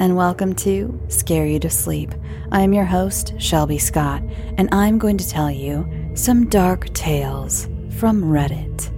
[0.00, 2.14] and welcome to Scare You to Sleep.
[2.50, 4.22] I am your host, Shelby Scott,
[4.56, 8.90] and I'm going to tell you some dark tales from Reddit.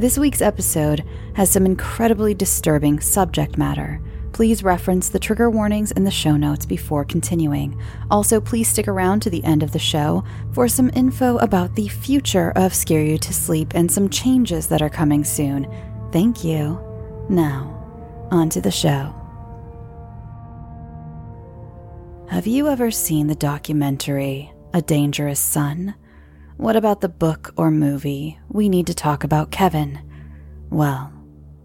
[0.00, 1.04] This week's episode
[1.34, 4.00] has some incredibly disturbing subject matter.
[4.32, 7.76] Please reference the trigger warnings in the show notes before continuing.
[8.08, 10.22] Also, please stick around to the end of the show
[10.52, 14.80] for some info about the future of Scare You to Sleep and some changes that
[14.80, 15.66] are coming soon.
[16.12, 16.78] Thank you.
[17.28, 19.12] Now, on to the show.
[22.28, 25.94] Have you ever seen the documentary A Dangerous Son?
[26.56, 30.00] What about the book or movie We Need to Talk About Kevin?
[30.68, 31.12] Well,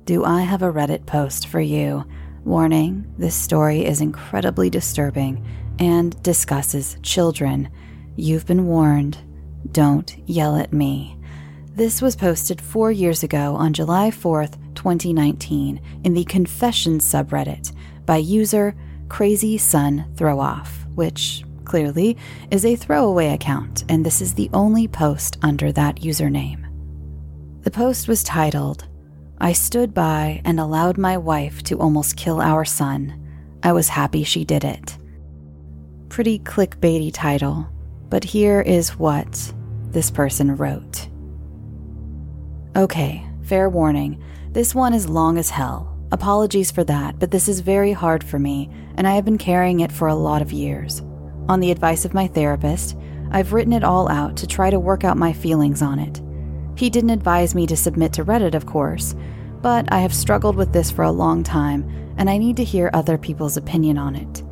[0.06, 2.06] do I have a Reddit post for you?
[2.46, 5.44] Warning this story is incredibly disturbing
[5.80, 7.68] and discusses children.
[8.16, 9.18] You've been warned.
[9.72, 11.18] Don't yell at me.
[11.74, 17.74] This was posted four years ago on July 4th, 2019, in the Confessions subreddit
[18.06, 18.76] by user
[19.12, 22.16] Crazy Sun Throw Off, which clearly
[22.50, 26.64] is a throwaway account, and this is the only post under that username.
[27.64, 28.88] The post was titled,
[29.38, 33.22] I stood by and allowed my wife to almost kill our son.
[33.62, 34.98] I was happy she did it.
[36.08, 37.68] Pretty clickbaity title,
[38.08, 39.54] but here is what
[39.90, 41.10] this person wrote.
[42.78, 44.24] Okay, fair warning.
[44.54, 45.91] This one is long as hell.
[46.14, 49.80] Apologies for that, but this is very hard for me, and I have been carrying
[49.80, 51.02] it for a lot of years.
[51.48, 52.98] On the advice of my therapist,
[53.32, 56.22] I've written it all out to try to work out my feelings on it.
[56.78, 59.16] He didn't advise me to submit to Reddit, of course,
[59.62, 62.92] but I have struggled with this for a long time, and I need to hear
[62.94, 64.44] other people's opinion on it.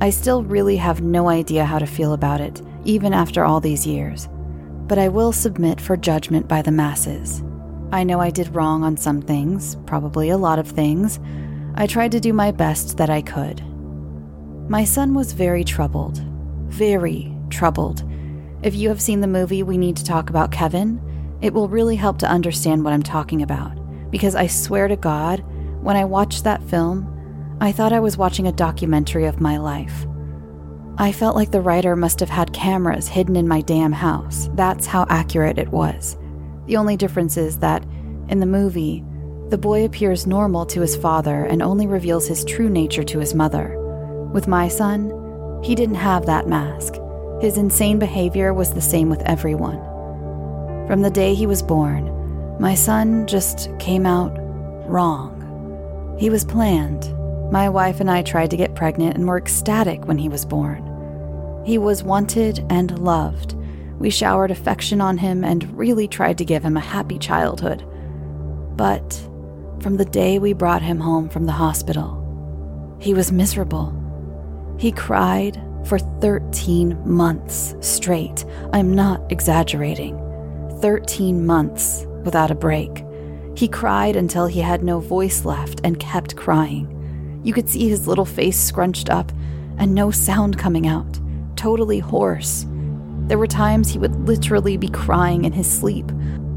[0.00, 3.86] I still really have no idea how to feel about it, even after all these
[3.86, 4.26] years.
[4.86, 7.43] But I will submit for judgment by the masses.
[7.94, 11.20] I know I did wrong on some things, probably a lot of things.
[11.76, 13.62] I tried to do my best that I could.
[14.68, 16.18] My son was very troubled.
[16.66, 18.02] Very troubled.
[18.62, 21.00] If you have seen the movie We Need to Talk About Kevin,
[21.40, 23.78] it will really help to understand what I'm talking about.
[24.10, 25.44] Because I swear to God,
[25.80, 30.04] when I watched that film, I thought I was watching a documentary of my life.
[30.98, 34.50] I felt like the writer must have had cameras hidden in my damn house.
[34.54, 36.16] That's how accurate it was.
[36.66, 37.84] The only difference is that,
[38.28, 39.04] in the movie,
[39.50, 43.34] the boy appears normal to his father and only reveals his true nature to his
[43.34, 43.78] mother.
[44.32, 46.94] With my son, he didn't have that mask.
[47.40, 49.78] His insane behavior was the same with everyone.
[50.86, 52.10] From the day he was born,
[52.58, 54.34] my son just came out
[54.88, 55.30] wrong.
[56.18, 57.12] He was planned.
[57.52, 60.82] My wife and I tried to get pregnant and were ecstatic when he was born.
[61.64, 63.54] He was wanted and loved
[63.98, 67.84] we showered affection on him and really tried to give him a happy childhood.
[68.76, 69.12] But
[69.80, 72.20] from the day we brought him home from the hospital,
[73.00, 73.94] he was miserable.
[74.78, 78.44] He cried for 13 months straight.
[78.72, 80.18] I'm not exaggerating.
[80.80, 83.04] 13 months without a break.
[83.56, 86.90] He cried until he had no voice left and kept crying.
[87.44, 89.30] You could see his little face scrunched up
[89.78, 91.20] and no sound coming out,
[91.56, 92.66] totally hoarse.
[93.26, 96.10] There were times he would literally be crying in his sleep.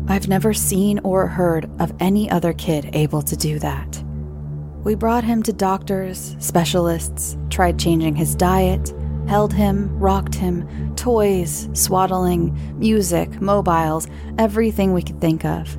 [0.10, 4.04] I've never seen or heard of any other kid able to do that.
[4.84, 8.94] We brought him to doctors, specialists, tried changing his diet,
[9.28, 14.08] held him, rocked him, toys, swaddling, music, mobiles,
[14.38, 15.78] everything we could think of.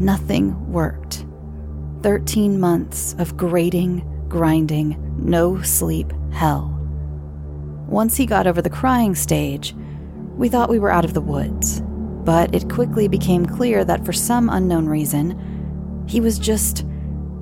[0.00, 1.24] Nothing worked.
[2.02, 6.68] 13 months of grating, grinding, no sleep hell.
[7.86, 9.74] Once he got over the crying stage,
[10.42, 11.80] we thought we were out of the woods,
[12.24, 16.84] but it quickly became clear that for some unknown reason, he was just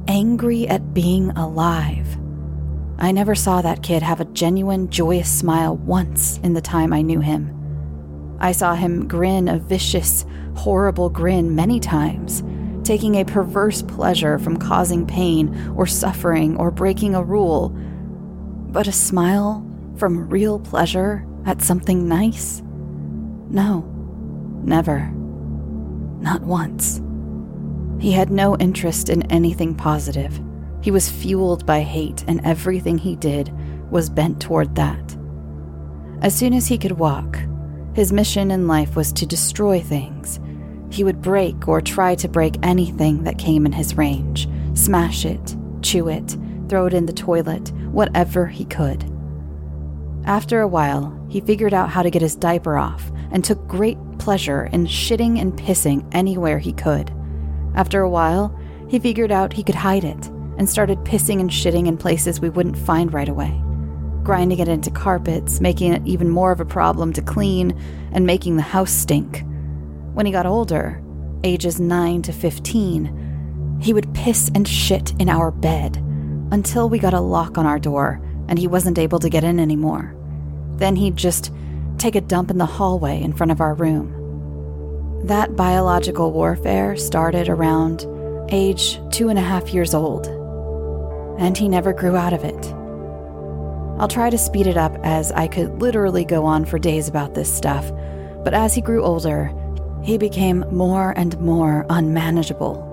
[0.06, 2.19] angry at being alive.
[2.99, 7.00] I never saw that kid have a genuine, joyous smile once in the time I
[7.00, 8.37] knew him.
[8.38, 12.43] I saw him grin a vicious, horrible grin many times,
[12.87, 17.70] taking a perverse pleasure from causing pain or suffering or breaking a rule.
[17.70, 19.67] But a smile
[19.97, 22.62] from real pleasure at something nice?
[23.50, 23.81] No,
[24.64, 25.11] never.
[26.20, 27.00] Not once.
[27.99, 30.41] He had no interest in anything positive.
[30.82, 33.52] He was fueled by hate, and everything he did
[33.91, 35.17] was bent toward that.
[36.23, 37.38] As soon as he could walk,
[37.94, 40.38] his mission in life was to destroy things.
[40.91, 45.56] He would break or try to break anything that came in his range, smash it,
[45.82, 46.37] chew it,
[46.69, 49.10] throw it in the toilet, whatever he could.
[50.25, 53.99] After a while, he figured out how to get his diaper off and took great
[54.19, 57.11] pleasure in shitting and pissing anywhere he could.
[57.75, 58.56] After a while,
[58.88, 60.28] he figured out he could hide it
[60.58, 63.62] and started pissing and shitting in places we wouldn't find right away.
[64.22, 67.81] Grinding it into carpets, making it even more of a problem to clean,
[68.12, 69.43] and making the house stink.
[70.12, 71.02] When he got older,
[71.44, 75.96] ages 9 to 15, he would piss and shit in our bed
[76.52, 78.20] until we got a lock on our door
[78.50, 80.14] and he wasn't able to get in anymore.
[80.76, 81.52] Then he'd just
[81.99, 85.23] take a dump in the hallway in front of our room.
[85.25, 88.06] That biological warfare started around
[88.50, 90.26] age two and a half years old,
[91.38, 92.67] and he never grew out of it.
[94.00, 97.35] I'll try to speed it up as I could literally go on for days about
[97.35, 97.93] this stuff,
[98.43, 99.55] but as he grew older,
[100.02, 102.88] he became more and more unmanageable.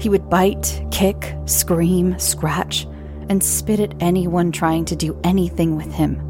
[0.00, 2.86] He would bite, kick, scream, scratch,
[3.28, 6.22] and spit at anyone trying to do anything with him.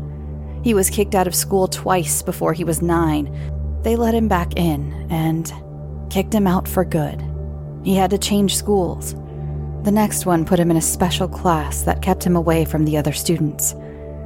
[0.63, 3.33] He was kicked out of school twice before he was nine.
[3.83, 5.53] They let him back in and
[6.11, 7.23] kicked him out for good.
[7.85, 9.15] He had to change schools.
[9.85, 12.97] The next one put him in a special class that kept him away from the
[12.97, 13.75] other students.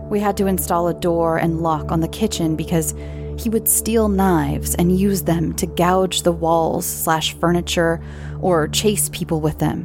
[0.09, 2.95] We had to install a door and lock on the kitchen because
[3.39, 8.01] he would steal knives and use them to gouge the walls slash furniture
[8.41, 9.85] or chase people with them.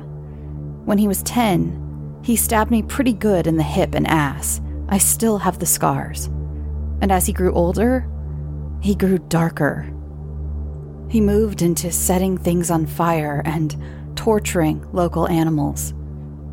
[0.85, 1.86] When he was 10,
[2.23, 4.59] he stabbed me pretty good in the hip and ass.
[4.89, 6.25] I still have the scars.
[7.01, 8.07] And as he grew older,
[8.81, 9.93] he grew darker.
[11.09, 13.75] He moved into setting things on fire and
[14.15, 15.93] torturing local animals.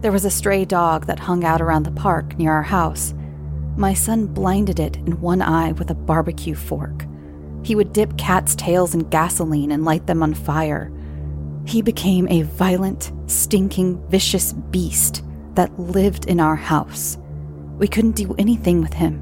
[0.00, 3.14] There was a stray dog that hung out around the park near our house.
[3.76, 7.06] My son blinded it in one eye with a barbecue fork.
[7.64, 10.93] He would dip cats' tails in gasoline and light them on fire.
[11.66, 15.24] He became a violent, stinking, vicious beast
[15.55, 17.19] that lived in our house.
[17.79, 19.21] We couldn't do anything with him.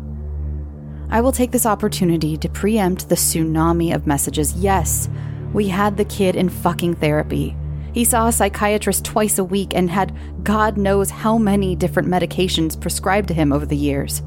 [1.11, 4.55] I will take this opportunity to preempt the tsunami of messages.
[4.55, 5.09] Yes,
[5.53, 7.57] we had the kid in fucking therapy.
[7.93, 12.81] He saw a psychiatrist twice a week and had God knows how many different medications
[12.81, 14.23] prescribed to him over the years.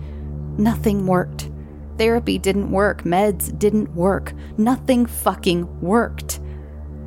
[0.58, 1.50] Nothing worked.
[1.98, 3.04] Therapy didn't work.
[3.04, 4.34] Meds didn't work.
[4.58, 6.40] Nothing fucking worked.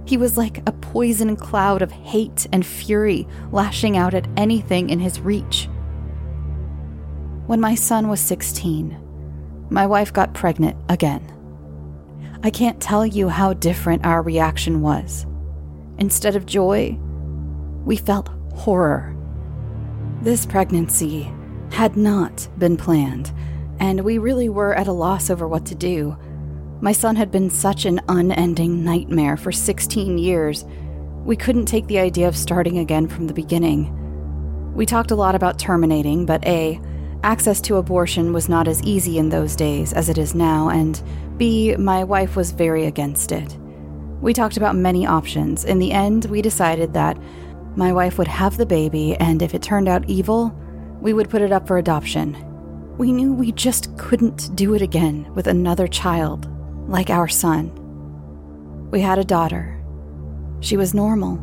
[0.09, 5.01] He was like a poison cloud of hate and fury lashing out at anything in
[5.01, 5.69] his reach.
[7.47, 8.99] When my son was 16,
[9.69, 11.31] my wife got pregnant again.
[12.43, 15.27] I can't tell you how different our reaction was.
[15.99, 16.99] Instead of joy,
[17.85, 19.15] we felt horror.
[20.23, 21.31] This pregnancy
[21.71, 23.31] had not been planned,
[23.79, 26.17] and we really were at a loss over what to do.
[26.81, 30.65] My son had been such an unending nightmare for 16 years.
[31.25, 33.93] We couldn't take the idea of starting again from the beginning.
[34.77, 36.81] We talked a lot about terminating, but A,
[37.25, 41.03] access to abortion was not as easy in those days as it is now, and
[41.37, 43.59] B, my wife was very against it.
[44.21, 45.65] We talked about many options.
[45.65, 47.19] In the end, we decided that
[47.75, 50.57] my wife would have the baby, and if it turned out evil,
[51.01, 52.37] we would put it up for adoption.
[52.99, 56.49] We knew we just couldn't do it again with another child
[56.89, 57.71] like our son.
[58.91, 59.81] We had a daughter.
[60.61, 61.39] She was normal.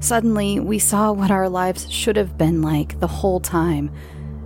[0.00, 3.90] Suddenly, we saw what our lives should have been like the whole time,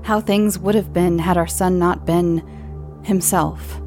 [0.03, 2.47] how things would have been had our son not been
[3.03, 3.81] himself.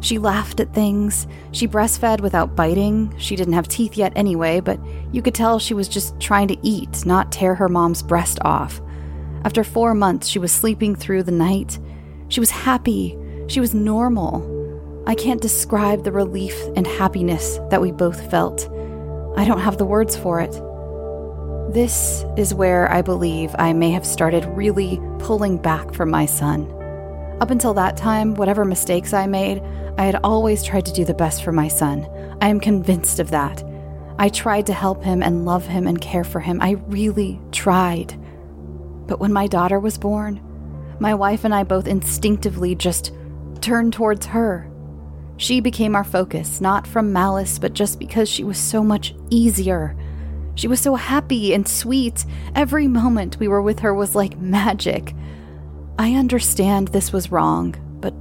[0.00, 1.26] She laughed at things.
[1.52, 3.14] She breastfed without biting.
[3.18, 4.78] She didn't have teeth yet anyway, but
[5.12, 8.80] you could tell she was just trying to eat, not tear her mom's breast off.
[9.44, 11.78] After four months, she was sleeping through the night.
[12.28, 13.18] She was happy.
[13.48, 14.53] She was normal.
[15.06, 18.70] I can't describe the relief and happiness that we both felt.
[19.36, 20.52] I don't have the words for it.
[21.74, 26.70] This is where I believe I may have started really pulling back from my son.
[27.40, 29.62] Up until that time, whatever mistakes I made,
[29.98, 32.08] I had always tried to do the best for my son.
[32.40, 33.62] I am convinced of that.
[34.18, 36.62] I tried to help him and love him and care for him.
[36.62, 38.18] I really tried.
[39.06, 40.40] But when my daughter was born,
[40.98, 43.12] my wife and I both instinctively just
[43.60, 44.70] turned towards her.
[45.36, 49.96] She became our focus, not from malice, but just because she was so much easier.
[50.54, 52.24] She was so happy and sweet.
[52.54, 55.14] Every moment we were with her was like magic.
[55.98, 58.14] I understand this was wrong, but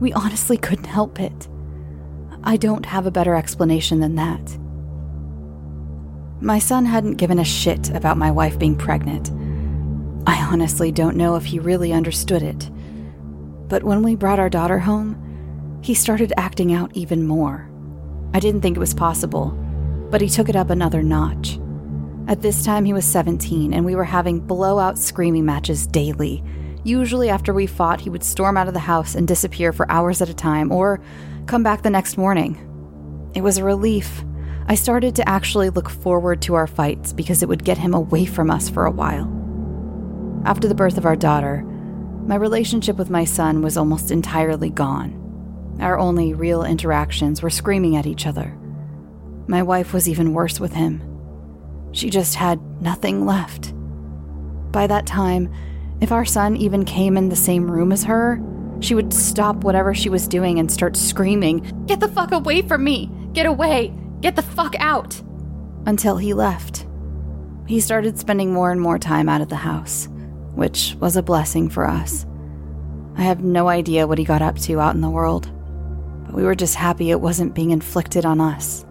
[0.00, 1.48] we honestly couldn't help it.
[2.44, 4.58] I don't have a better explanation than that.
[6.40, 9.30] My son hadn't given a shit about my wife being pregnant.
[10.26, 12.68] I honestly don't know if he really understood it.
[13.68, 15.31] But when we brought our daughter home,
[15.82, 17.68] he started acting out even more.
[18.32, 19.50] I didn't think it was possible,
[20.10, 21.58] but he took it up another notch.
[22.28, 26.42] At this time, he was 17, and we were having blowout screaming matches daily.
[26.84, 30.22] Usually, after we fought, he would storm out of the house and disappear for hours
[30.22, 31.00] at a time, or
[31.46, 32.56] come back the next morning.
[33.34, 34.24] It was a relief.
[34.68, 38.24] I started to actually look forward to our fights because it would get him away
[38.24, 39.26] from us for a while.
[40.44, 41.64] After the birth of our daughter,
[42.26, 45.21] my relationship with my son was almost entirely gone.
[45.82, 48.56] Our only real interactions were screaming at each other.
[49.48, 51.02] My wife was even worse with him.
[51.90, 53.74] She just had nothing left.
[54.70, 55.52] By that time,
[56.00, 58.40] if our son even came in the same room as her,
[58.78, 62.84] she would stop whatever she was doing and start screaming, Get the fuck away from
[62.84, 63.10] me!
[63.32, 63.92] Get away!
[64.20, 65.20] Get the fuck out!
[65.84, 66.86] Until he left.
[67.66, 70.08] He started spending more and more time out of the house,
[70.54, 72.24] which was a blessing for us.
[73.16, 75.50] I have no idea what he got up to out in the world,
[76.32, 78.84] we were just happy it wasn't being inflicted on us.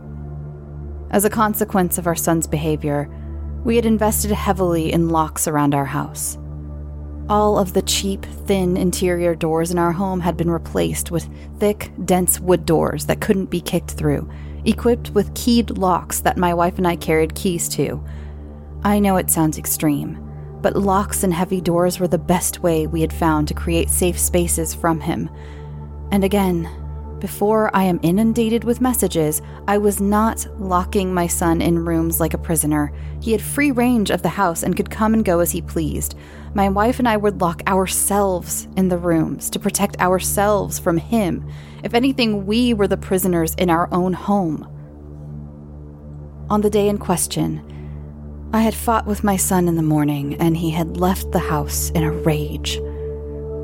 [1.10, 3.10] As a consequence of our son's behavior,
[3.64, 6.38] we had invested heavily in locks around our house.
[7.30, 11.30] All of the cheap, thin interior doors in our home had been replaced with
[11.60, 14.30] thick, dense wood doors that couldn't be kicked through
[14.66, 18.04] equipped with keyed locks that my wife and I carried keys to.
[18.84, 20.20] I know it sounds extreme,
[20.62, 24.20] but locks and heavy doors were the best way we had found to create safe
[24.20, 25.30] spaces from him.
[26.12, 26.70] And again,
[27.22, 32.34] before I am inundated with messages, I was not locking my son in rooms like
[32.34, 32.92] a prisoner.
[33.22, 36.16] He had free range of the house and could come and go as he pleased.
[36.56, 41.48] My wife and I would lock ourselves in the rooms to protect ourselves from him.
[41.84, 44.68] If anything, we were the prisoners in our own home.
[46.50, 47.62] On the day in question,
[48.52, 51.92] I had fought with my son in the morning and he had left the house
[51.92, 52.80] in a rage.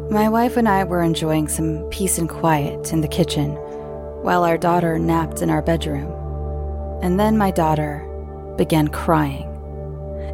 [0.10, 3.56] My wife and I were enjoying some peace and quiet in the kitchen
[4.24, 6.10] while our daughter napped in our bedroom.
[7.04, 8.08] And then my daughter
[8.56, 9.44] began crying.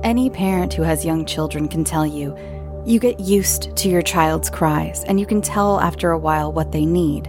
[0.04, 2.38] Any parent who has young children can tell you,
[2.86, 6.72] you get used to your child's cries, and you can tell after a while what
[6.72, 7.28] they need.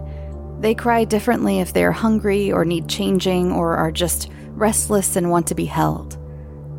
[0.60, 5.30] They cry differently if they are hungry or need changing or are just restless and
[5.30, 6.18] want to be held.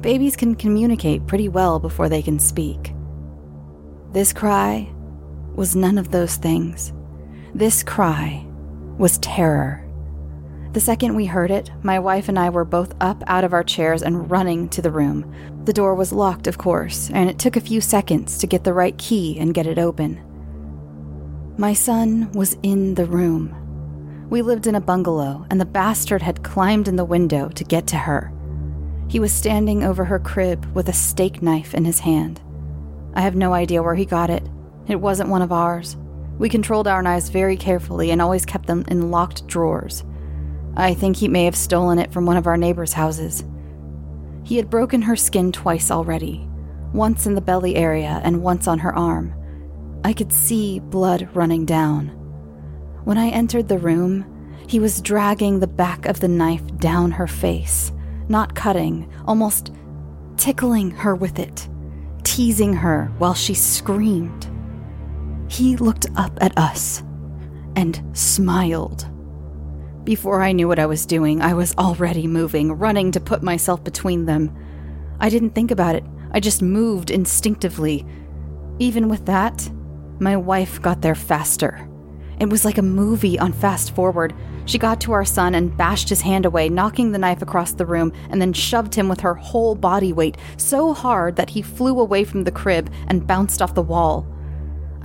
[0.03, 2.93] Babies can communicate pretty well before they can speak.
[4.11, 4.91] This cry
[5.55, 6.93] was none of those things.
[7.53, 8.45] This cry
[8.97, 9.81] was terror.
[10.73, 13.63] The second we heard it, my wife and I were both up out of our
[13.63, 15.33] chairs and running to the room.
[15.63, 18.73] The door was locked, of course, and it took a few seconds to get the
[18.73, 20.21] right key and get it open.
[21.57, 24.27] My son was in the room.
[24.29, 27.87] We lived in a bungalow, and the bastard had climbed in the window to get
[27.87, 28.33] to her.
[29.07, 32.41] He was standing over her crib with a steak knife in his hand.
[33.13, 34.43] I have no idea where he got it,
[34.87, 35.97] it wasn't one of ours.
[36.37, 40.03] We controlled our knives very carefully and always kept them in locked drawers.
[40.77, 43.43] I think he may have stolen it from one of our neighbors' houses.
[44.43, 46.47] He had broken her skin twice already,
[46.93, 49.33] once in the belly area and once on her arm.
[50.03, 52.09] I could see blood running down.
[53.05, 54.25] When I entered the room,
[54.67, 57.91] he was dragging the back of the knife down her face,
[58.27, 59.73] not cutting, almost
[60.37, 61.67] tickling her with it,
[62.23, 64.49] teasing her while she screamed.
[65.47, 67.03] He looked up at us
[67.75, 69.07] and smiled.
[70.03, 73.83] Before I knew what I was doing, I was already moving, running to put myself
[73.83, 74.55] between them.
[75.19, 78.05] I didn't think about it, I just moved instinctively.
[78.79, 79.69] Even with that,
[80.19, 81.89] my wife got there faster.
[82.39, 84.33] It was like a movie on fast forward.
[84.65, 87.85] She got to our son and bashed his hand away, knocking the knife across the
[87.85, 91.99] room, and then shoved him with her whole body weight so hard that he flew
[91.99, 94.27] away from the crib and bounced off the wall.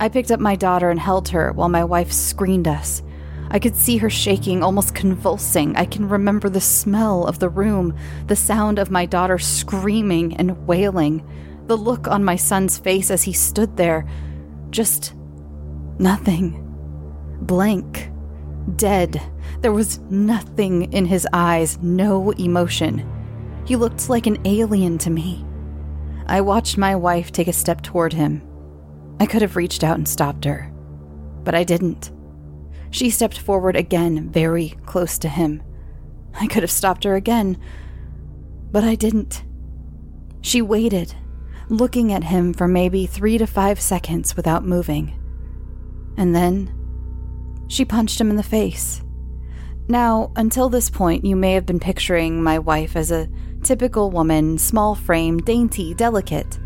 [0.01, 3.03] I picked up my daughter and held her while my wife screened us.
[3.51, 5.75] I could see her shaking, almost convulsing.
[5.75, 10.65] I can remember the smell of the room, the sound of my daughter screaming and
[10.65, 11.23] wailing,
[11.67, 14.07] the look on my son's face as he stood there.
[14.71, 15.13] Just
[15.99, 16.67] nothing.
[17.41, 18.09] Blank.
[18.75, 19.21] Dead.
[19.59, 23.07] There was nothing in his eyes, no emotion.
[23.67, 25.45] He looked like an alien to me.
[26.25, 28.41] I watched my wife take a step toward him.
[29.19, 30.71] I could have reached out and stopped her,
[31.43, 32.11] but I didn't.
[32.89, 35.63] She stepped forward again, very close to him.
[36.33, 37.57] I could have stopped her again,
[38.71, 39.43] but I didn't.
[40.41, 41.13] She waited,
[41.69, 45.17] looking at him for maybe three to five seconds without moving.
[46.17, 46.73] And then
[47.67, 49.01] she punched him in the face.
[49.87, 53.29] Now, until this point, you may have been picturing my wife as a
[53.63, 56.59] typical woman, small frame, dainty, delicate.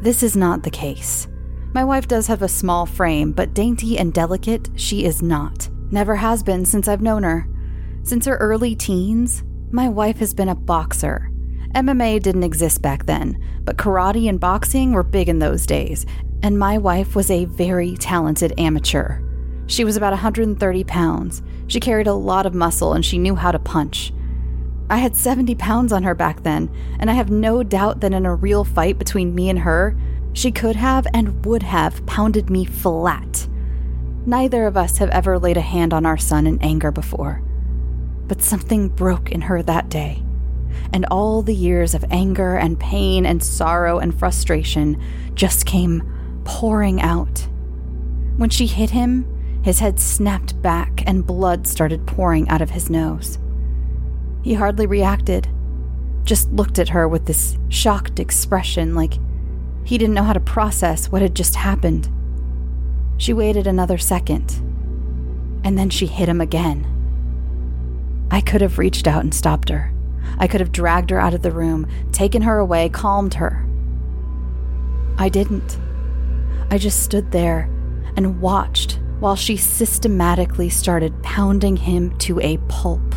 [0.00, 1.28] This is not the case.
[1.74, 5.70] My wife does have a small frame, but dainty and delicate, she is not.
[5.90, 7.48] Never has been since I've known her.
[8.02, 11.30] Since her early teens, my wife has been a boxer.
[11.74, 16.04] MMA didn't exist back then, but karate and boxing were big in those days,
[16.42, 19.22] and my wife was a very talented amateur.
[19.66, 21.42] She was about 130 pounds.
[21.68, 24.12] She carried a lot of muscle and she knew how to punch.
[24.90, 28.26] I had 70 pounds on her back then, and I have no doubt that in
[28.26, 29.96] a real fight between me and her,
[30.32, 33.48] she could have and would have pounded me flat.
[34.24, 37.42] Neither of us have ever laid a hand on our son in anger before.
[38.28, 40.22] But something broke in her that day,
[40.92, 45.02] and all the years of anger and pain and sorrow and frustration
[45.34, 46.02] just came
[46.44, 47.48] pouring out.
[48.36, 49.26] When she hit him,
[49.62, 53.38] his head snapped back and blood started pouring out of his nose.
[54.42, 55.48] He hardly reacted,
[56.24, 59.14] just looked at her with this shocked expression like
[59.84, 62.08] he didn't know how to process what had just happened.
[63.16, 64.52] She waited another second,
[65.64, 66.88] and then she hit him again.
[68.30, 69.92] I could have reached out and stopped her.
[70.38, 73.66] I could have dragged her out of the room, taken her away, calmed her.
[75.18, 75.78] I didn't.
[76.70, 77.68] I just stood there
[78.16, 83.14] and watched while she systematically started pounding him to a pulp.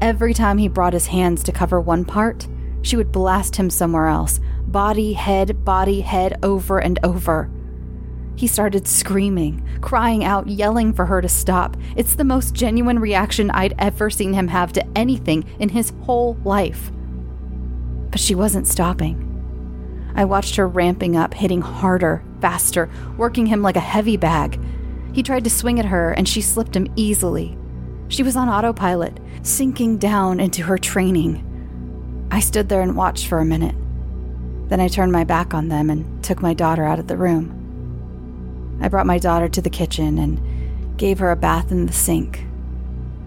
[0.00, 2.48] Every time he brought his hands to cover one part,
[2.82, 7.50] she would blast him somewhere else, body, head, body, head, over and over.
[8.36, 11.76] He started screaming, crying out, yelling for her to stop.
[11.94, 16.38] It's the most genuine reaction I'd ever seen him have to anything in his whole
[16.42, 16.90] life.
[18.10, 19.26] But she wasn't stopping.
[20.14, 24.58] I watched her ramping up, hitting harder, faster, working him like a heavy bag.
[25.12, 27.58] He tried to swing at her, and she slipped him easily.
[28.08, 31.46] She was on autopilot, sinking down into her training.
[32.32, 33.74] I stood there and watched for a minute.
[34.68, 38.78] Then I turned my back on them and took my daughter out of the room.
[38.80, 42.46] I brought my daughter to the kitchen and gave her a bath in the sink.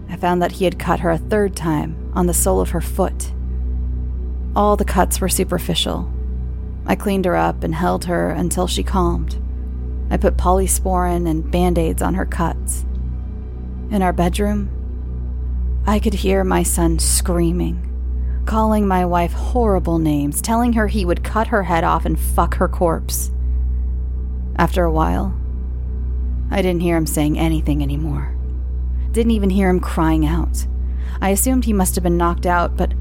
[0.08, 2.80] I found that he had cut her a third time on the sole of her
[2.80, 3.30] foot.
[4.56, 6.10] All the cuts were superficial.
[6.86, 9.38] I cleaned her up and held her until she calmed.
[10.10, 12.84] I put polysporin and band aids on her cuts.
[13.90, 14.70] In our bedroom,
[15.86, 17.93] I could hear my son screaming
[18.44, 22.54] calling my wife horrible names, telling her he would cut her head off and fuck
[22.56, 23.30] her corpse.
[24.56, 25.34] After a while,
[26.50, 28.34] I didn't hear him saying anything anymore.
[29.12, 30.66] Didn't even hear him crying out.
[31.20, 32.92] I assumed he must have been knocked out, but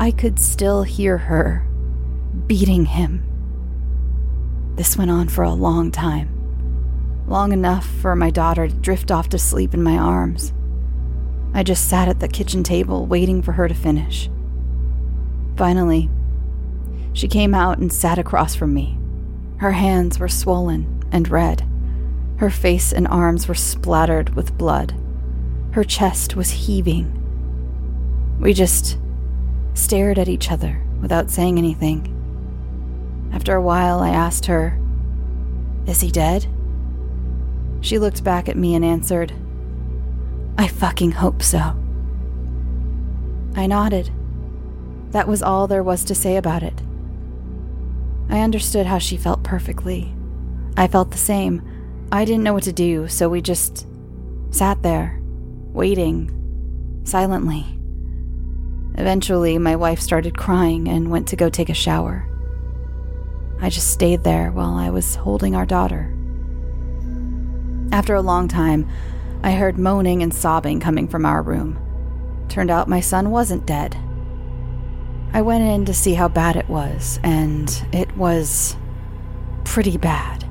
[0.00, 1.66] I could still hear her
[2.46, 3.24] beating him.
[4.76, 6.28] This went on for a long time.
[7.26, 10.52] Long enough for my daughter to drift off to sleep in my arms.
[11.54, 14.30] I just sat at the kitchen table waiting for her to finish.
[15.56, 16.08] Finally,
[17.12, 18.98] she came out and sat across from me.
[19.58, 21.62] Her hands were swollen and red.
[22.36, 24.94] Her face and arms were splattered with blood.
[25.72, 27.18] Her chest was heaving.
[28.40, 28.98] We just
[29.74, 32.08] stared at each other without saying anything.
[33.32, 34.78] After a while, I asked her,
[35.86, 36.46] Is he dead?
[37.80, 39.32] She looked back at me and answered,
[40.58, 41.76] I fucking hope so.
[43.56, 44.10] I nodded.
[45.10, 46.82] That was all there was to say about it.
[48.30, 50.14] I understood how she felt perfectly.
[50.76, 51.62] I felt the same.
[52.10, 53.86] I didn't know what to do, so we just
[54.50, 55.20] sat there,
[55.72, 56.30] waiting,
[57.04, 57.66] silently.
[58.96, 62.28] Eventually, my wife started crying and went to go take a shower.
[63.60, 66.14] I just stayed there while I was holding our daughter.
[67.92, 68.88] After a long time,
[69.44, 71.78] I heard moaning and sobbing coming from our room.
[72.48, 73.96] Turned out my son wasn't dead.
[75.32, 78.76] I went in to see how bad it was, and it was
[79.64, 80.44] pretty bad.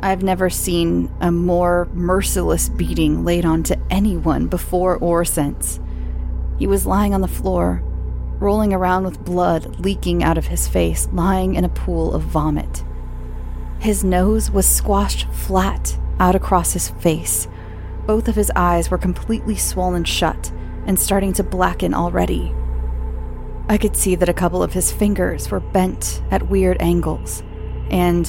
[0.00, 5.78] I've never seen a more merciless beating laid onto anyone before or since.
[6.58, 7.82] He was lying on the floor,
[8.40, 12.82] rolling around with blood leaking out of his face, lying in a pool of vomit.
[13.78, 17.46] His nose was squashed flat out across his face,
[18.06, 20.52] both of his eyes were completely swollen shut
[20.86, 22.52] and starting to blacken already.
[23.68, 27.42] I could see that a couple of his fingers were bent at weird angles,
[27.90, 28.26] and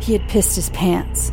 [0.00, 1.32] he had pissed his pants.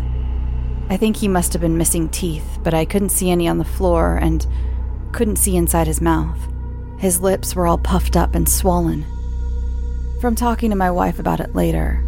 [0.89, 3.65] I think he must have been missing teeth, but I couldn't see any on the
[3.65, 4.45] floor and
[5.11, 6.37] couldn't see inside his mouth.
[6.99, 9.05] His lips were all puffed up and swollen.
[10.21, 12.03] From talking to my wife about it later,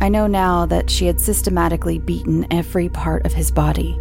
[0.00, 4.00] I know now that she had systematically beaten every part of his body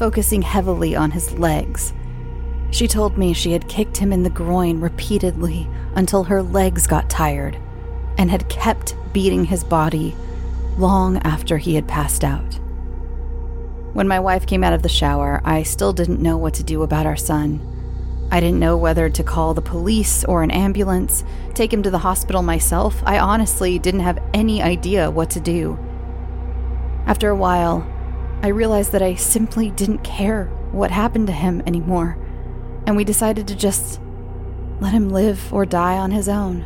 [0.00, 1.92] focusing heavily on his legs.
[2.70, 7.10] She told me she had kicked him in the groin repeatedly until her legs got
[7.10, 7.58] tired,
[8.16, 10.16] and had kept beating his body
[10.78, 12.54] long after he had passed out.
[13.92, 16.82] When my wife came out of the shower, I still didn't know what to do
[16.82, 17.60] about our son.
[18.30, 21.98] I didn't know whether to call the police or an ambulance, take him to the
[21.98, 23.02] hospital myself.
[23.04, 25.78] I honestly didn't have any idea what to do.
[27.04, 27.86] After a while,
[28.42, 32.16] I realized that I simply didn't care what happened to him anymore,
[32.86, 34.00] and we decided to just
[34.80, 36.64] let him live or die on his own.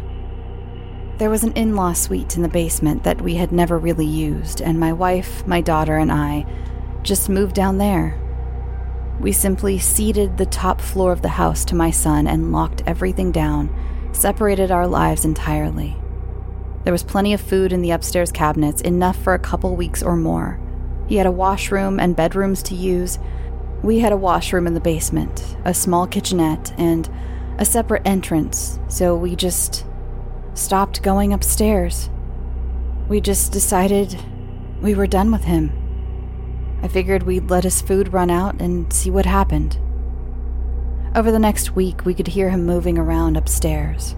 [1.19, 4.61] There was an in law suite in the basement that we had never really used,
[4.61, 6.47] and my wife, my daughter, and I
[7.03, 8.21] just moved down there.
[9.21, 13.33] We simply ceded the top floor of the house to my son and locked everything
[13.33, 13.75] down,
[14.13, 15.97] separated our lives entirely.
[16.85, 20.17] There was plenty of food in the upstairs cabinets, enough for a couple weeks or
[20.17, 20.61] more.
[21.07, 23.19] He had a washroom and bedrooms to use.
[23.83, 27.09] We had a washroom in the basement, a small kitchenette, and
[27.59, 29.85] a separate entrance, so we just
[30.55, 32.09] stopped going upstairs.
[33.09, 34.17] We just decided
[34.81, 35.73] we were done with him.
[36.83, 39.79] I figured we'd let his food run out and see what happened.
[41.14, 44.17] Over the next week, we could hear him moving around upstairs.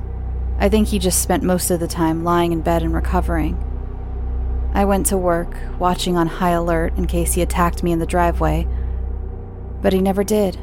[0.59, 3.63] I think he just spent most of the time lying in bed and recovering.
[4.77, 8.05] I went to work, watching on high alert in case he attacked me in the
[8.05, 8.69] driveway,
[9.81, 10.59] but he never did.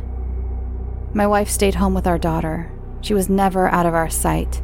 [1.15, 2.71] My wife stayed home with our daughter.
[3.01, 4.61] She was never out of our sight,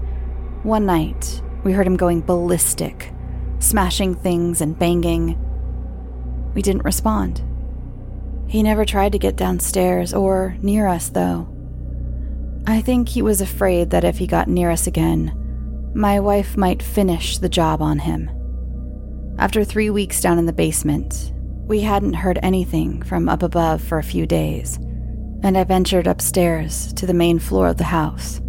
[0.62, 3.12] one night, we heard him going ballistic,
[3.58, 5.36] smashing things and banging.
[6.54, 7.42] We didn't respond.
[8.48, 11.48] He never tried to get downstairs or near us, though.
[12.68, 16.84] I think he was afraid that if he got near us again, my wife might
[16.84, 18.30] finish the job on him.
[19.40, 21.32] After three weeks down in the basement,
[21.66, 24.76] we hadn't heard anything from up above for a few days,
[25.44, 28.42] and I ventured upstairs to the main floor of the house.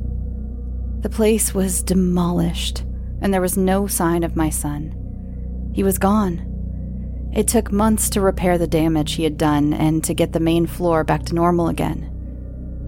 [1.03, 2.81] The place was demolished,
[3.21, 5.71] and there was no sign of my son.
[5.73, 7.31] He was gone.
[7.33, 10.67] It took months to repair the damage he had done and to get the main
[10.67, 12.11] floor back to normal again.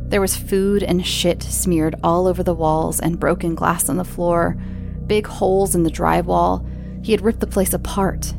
[0.09, 4.05] There was food and shit smeared all over the walls and broken glass on the
[4.05, 4.61] floor,
[5.07, 6.69] big holes in the drywall.
[7.03, 8.33] He had ripped the place apart.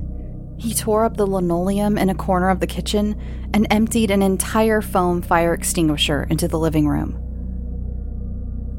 [0.58, 3.19] He tore up the linoleum in a corner of the kitchen
[3.54, 7.19] and emptied an entire foam fire extinguisher into the living room.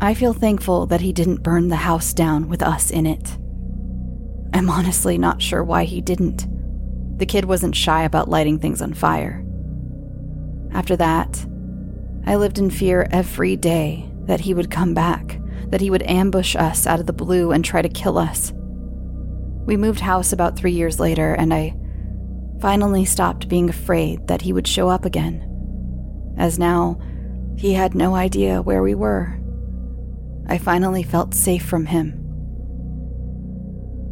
[0.00, 3.38] I feel thankful that he didn't burn the house down with us in it.
[4.52, 6.46] I'm honestly not sure why he didn't.
[7.18, 9.44] The kid wasn't shy about lighting things on fire.
[10.72, 11.46] After that,
[12.26, 16.56] I lived in fear every day that he would come back, that he would ambush
[16.56, 18.52] us out of the blue and try to kill us.
[19.66, 21.76] We moved house about three years later, and I
[22.60, 26.98] finally stopped being afraid that he would show up again, as now
[27.56, 29.40] he had no idea where we were.
[30.46, 32.20] I finally felt safe from him.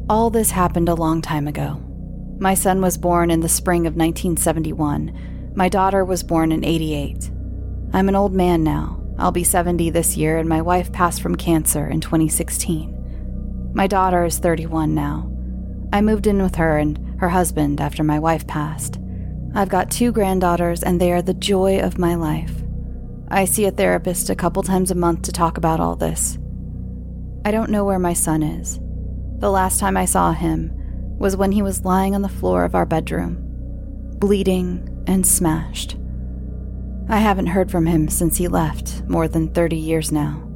[0.08, 1.82] All this happened a long time ago.
[2.38, 5.52] My son was born in the spring of 1971.
[5.54, 7.30] My daughter was born in 88.
[7.92, 9.00] I'm an old man now.
[9.18, 13.70] I'll be 70 this year, and my wife passed from cancer in 2016.
[13.74, 15.31] My daughter is 31 now.
[15.92, 18.98] I moved in with her and her husband after my wife passed.
[19.54, 22.62] I've got two granddaughters, and they are the joy of my life.
[23.28, 26.38] I see a therapist a couple times a month to talk about all this.
[27.44, 28.80] I don't know where my son is.
[29.38, 30.70] The last time I saw him
[31.18, 33.36] was when he was lying on the floor of our bedroom,
[34.18, 35.96] bleeding and smashed.
[37.08, 40.48] I haven't heard from him since he left more than 30 years now.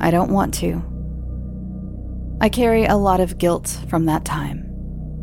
[0.00, 0.82] I don't want to.
[2.40, 4.64] I carry a lot of guilt from that time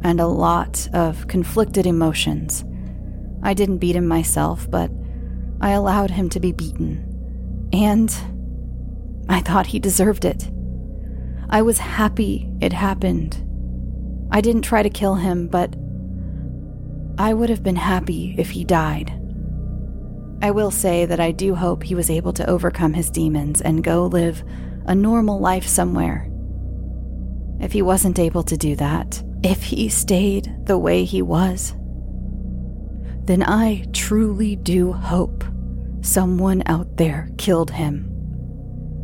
[0.04, 2.66] and a lot of conflicted emotions.
[3.42, 4.92] I didn't beat him myself, but
[5.62, 7.70] I allowed him to be beaten.
[7.72, 8.14] And
[9.30, 10.52] I thought he deserved it.
[11.50, 13.42] I was happy it happened.
[14.32, 15.74] I didn't try to kill him, but
[17.18, 19.12] I would have been happy if he died.
[20.42, 23.84] I will say that I do hope he was able to overcome his demons and
[23.84, 24.44] go live
[24.86, 26.30] a normal life somewhere.
[27.60, 31.74] If he wasn't able to do that, if he stayed the way he was,
[33.26, 35.44] then I truly do hope
[36.02, 38.06] someone out there killed him.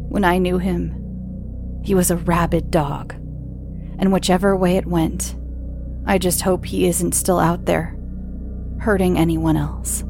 [0.09, 3.13] When I knew him, he was a rabid dog.
[3.97, 5.35] And whichever way it went,
[6.05, 7.95] I just hope he isn't still out there,
[8.79, 10.03] hurting anyone else.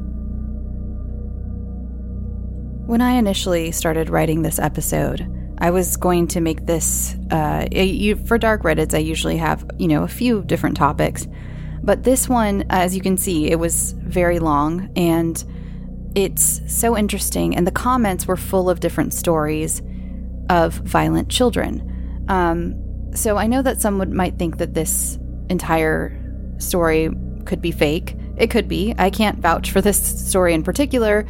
[2.86, 5.20] When I initially started writing this episode,
[5.62, 7.66] I was going to make this uh,
[8.26, 8.94] for dark reddits.
[8.94, 11.28] I usually have you know a few different topics,
[11.84, 15.42] but this one, as you can see, it was very long and
[16.16, 17.56] it's so interesting.
[17.56, 19.82] And the comments were full of different stories
[20.50, 22.26] of violent children.
[22.28, 25.16] Um, so I know that someone might think that this
[25.48, 26.18] entire
[26.58, 27.08] story
[27.44, 28.16] could be fake.
[28.36, 28.94] It could be.
[28.98, 31.24] I can't vouch for this story in particular,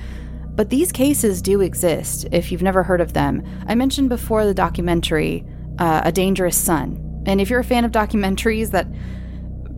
[0.54, 3.42] but these cases do exist if you've never heard of them.
[3.66, 5.44] I mentioned before the documentary,
[5.78, 7.22] uh, A Dangerous Son.
[7.26, 8.86] And if you're a fan of documentaries that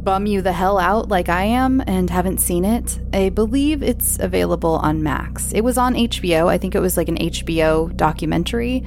[0.05, 4.19] bum you the hell out like I am and haven't seen it, I believe it's
[4.19, 5.53] available on Max.
[5.53, 6.49] It was on HBO.
[6.49, 8.85] I think it was like an HBO documentary.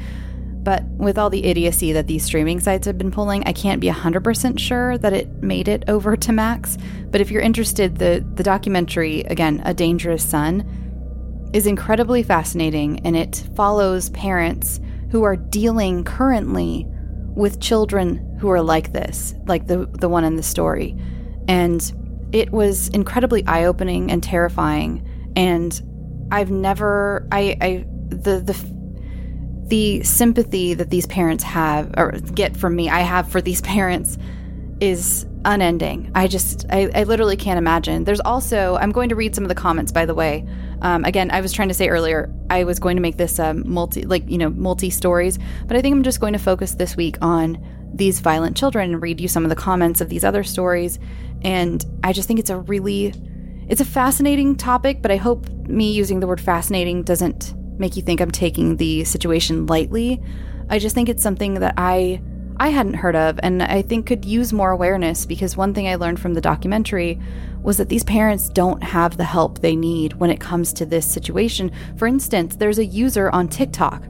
[0.67, 3.87] But with all the idiocy that these streaming sites have been pulling, I can't be
[3.87, 6.77] 100% sure that it made it over to Max.
[7.09, 10.86] But if you're interested, the, the documentary, again, A Dangerous Son,
[11.53, 14.79] is incredibly fascinating and it follows parents
[15.11, 16.85] who are dealing currently
[17.35, 20.95] with children who are like this, like the the one in the story.
[21.47, 25.81] And it was incredibly eye-opening and terrifying and
[26.31, 28.77] I've never I I the the
[29.67, 34.17] the sympathy that these parents have or get from me I have for these parents
[34.79, 36.11] is unending.
[36.13, 38.03] I just, I, I, literally can't imagine.
[38.03, 40.45] There's also, I'm going to read some of the comments, by the way.
[40.81, 43.63] Um, again, I was trying to say earlier, I was going to make this um,
[43.65, 46.95] multi, like, you know, multi stories, but I think I'm just going to focus this
[46.95, 47.63] week on
[47.93, 50.99] these violent children and read you some of the comments of these other stories.
[51.41, 53.13] And I just think it's a really,
[53.67, 58.01] it's a fascinating topic, but I hope me using the word fascinating doesn't make you
[58.01, 60.21] think I'm taking the situation lightly.
[60.69, 62.21] I just think it's something that I
[62.59, 65.93] I hadn't heard of and I think could use more awareness because one thing I
[65.95, 67.19] learned from the documentary
[67.67, 71.05] was that these parents don't have the help they need when it comes to this
[71.05, 71.69] situation.
[71.97, 74.03] For instance, there's a user on TikTok.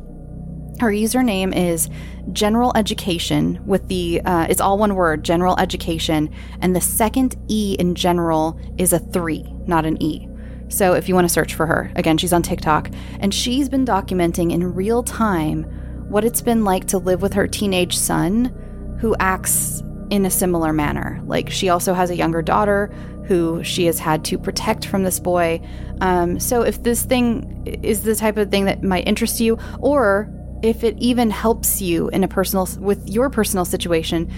[0.79, 1.89] Her username is
[2.33, 6.29] General Education with the, uh, it's all one word, General Education,
[6.61, 10.27] and the second E in general is a three, not an E.
[10.69, 12.91] So if you want to search for her, again, she's on TikTok,
[13.21, 15.63] and she's been documenting in real time
[16.09, 18.53] what it's been like to live with her teenage son
[18.99, 21.21] who acts in a similar manner.
[21.25, 22.93] Like, she also has a younger daughter
[23.27, 25.61] who she has had to protect from this boy.
[26.01, 30.31] Um, so, if this thing is the type of thing that might interest you, or
[30.63, 34.31] if it even helps you in a personal with your personal situation,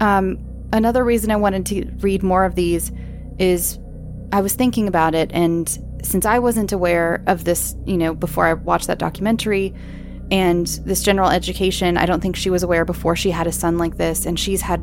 [0.00, 0.38] um,
[0.72, 2.92] another reason I wanted to read more of these
[3.38, 3.78] is
[4.32, 5.68] I was thinking about it, and
[6.02, 9.74] since I wasn't aware of this, you know, before I watched that documentary,
[10.30, 13.78] and this general education, I don't think she was aware before she had a son
[13.78, 14.26] like this.
[14.26, 14.77] And she's had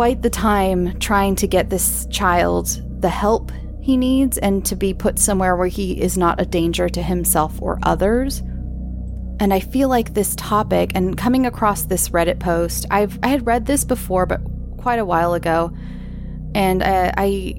[0.00, 4.94] quite the time trying to get this child the help he needs and to be
[4.94, 8.38] put somewhere where he is not a danger to himself or others.
[9.40, 13.46] And I feel like this topic and coming across this Reddit post, I've I had
[13.46, 14.40] read this before, but
[14.78, 15.70] quite a while ago,
[16.54, 17.54] and I, I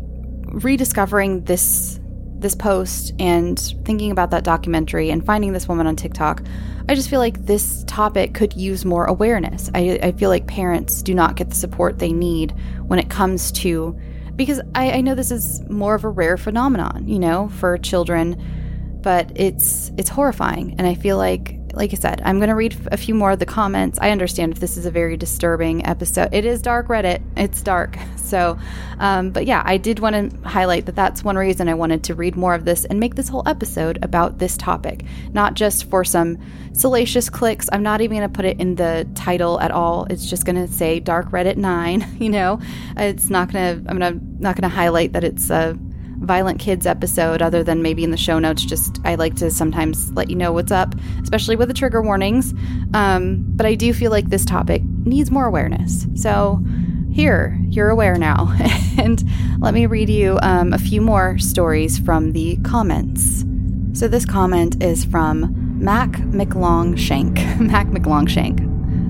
[0.45, 1.99] rediscovering this
[2.39, 6.41] this post and thinking about that documentary and finding this woman on TikTok,
[6.91, 9.71] I just feel like this topic could use more awareness.
[9.73, 12.54] I, I feel like parents do not get the support they need
[12.86, 13.97] when it comes to,
[14.36, 18.99] because I, I know this is more of a rare phenomenon, you know, for children,
[19.01, 22.75] but it's it's horrifying, and I feel like like I said, I'm going to read
[22.91, 23.99] a few more of the comments.
[24.01, 26.29] I understand if this is a very disturbing episode.
[26.34, 27.21] It is dark Reddit.
[27.38, 27.97] It's dark.
[28.31, 28.57] So,
[28.99, 32.15] um, but yeah, I did want to highlight that that's one reason I wanted to
[32.15, 35.03] read more of this and make this whole episode about this topic,
[35.34, 36.38] not just for some
[36.71, 37.67] salacious clicks.
[37.73, 40.05] I'm not even going to put it in the title at all.
[40.10, 42.62] It's just going to say dark Reddit 9, you know.
[42.95, 45.77] It's not going to I'm to not going to highlight that it's a
[46.21, 50.12] violent kids episode other than maybe in the show notes just i like to sometimes
[50.13, 52.53] let you know what's up especially with the trigger warnings.
[52.93, 56.05] Um, but i do feel like this topic needs more awareness.
[56.15, 56.63] So
[57.12, 58.55] here you're aware now.
[58.97, 59.23] And
[59.60, 63.43] let me read you um, a few more stories from the comments.
[63.93, 68.60] So this comment is from mac mclongshank mac mclongshank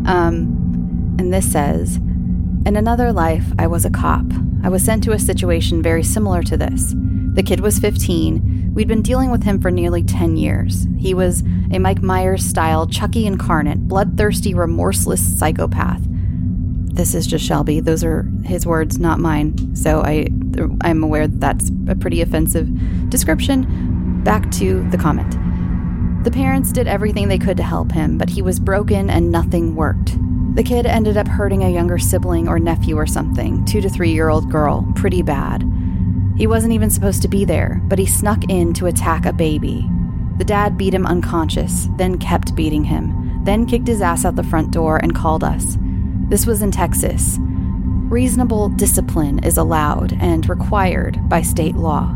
[0.08, 2.00] um, and this says
[2.66, 4.26] in another life i was a cop
[4.64, 6.94] I was sent to a situation very similar to this.
[7.34, 8.74] The kid was 15.
[8.76, 10.88] We'd been dealing with him for nearly 10 years.
[11.00, 16.02] He was a Mike Myers style Chucky incarnate, bloodthirsty, remorseless psychopath.
[16.04, 17.80] This is just Shelby.
[17.80, 19.76] Those are his words, not mine.
[19.76, 20.28] So I,
[20.82, 22.70] I'm aware that that's a pretty offensive
[23.10, 24.22] description.
[24.24, 25.32] Back to the comment.
[26.24, 29.76] The parents did everything they could to help him, but he was broken and nothing
[29.76, 30.16] worked.
[30.54, 34.12] The kid ended up hurting a younger sibling or nephew or something, two to three
[34.12, 35.64] year old girl, pretty bad.
[36.36, 39.90] He wasn't even supposed to be there, but he snuck in to attack a baby.
[40.40, 44.44] The dad beat him unconscious, then kept beating him, then kicked his ass out the
[44.44, 45.78] front door and called us.
[46.28, 47.38] This was in Texas.
[47.40, 52.14] Reasonable discipline is allowed and required by state law.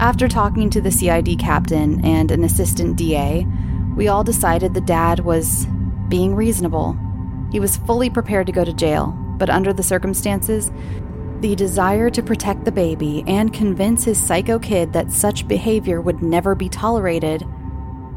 [0.00, 3.46] After talking to the CID captain and an assistant DA,
[3.94, 5.66] we all decided the dad was
[6.08, 6.98] being reasonable
[7.52, 10.72] he was fully prepared to go to jail, but under the circumstances,
[11.40, 16.22] the desire to protect the baby and convince his psycho kid that such behavior would
[16.22, 17.44] never be tolerated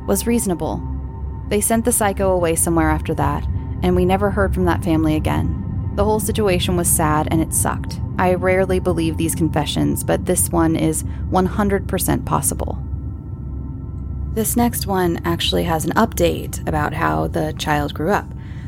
[0.07, 0.81] was reasonable.
[1.49, 3.45] They sent the psycho away somewhere after that,
[3.83, 5.91] and we never heard from that family again.
[5.95, 7.99] The whole situation was sad and it sucked.
[8.17, 12.81] I rarely believe these confessions, but this one is 100% possible.
[14.33, 18.27] This next one actually has an update about how the child grew up.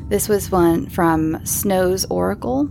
[0.09, 2.69] This was one from Snow's Oracle.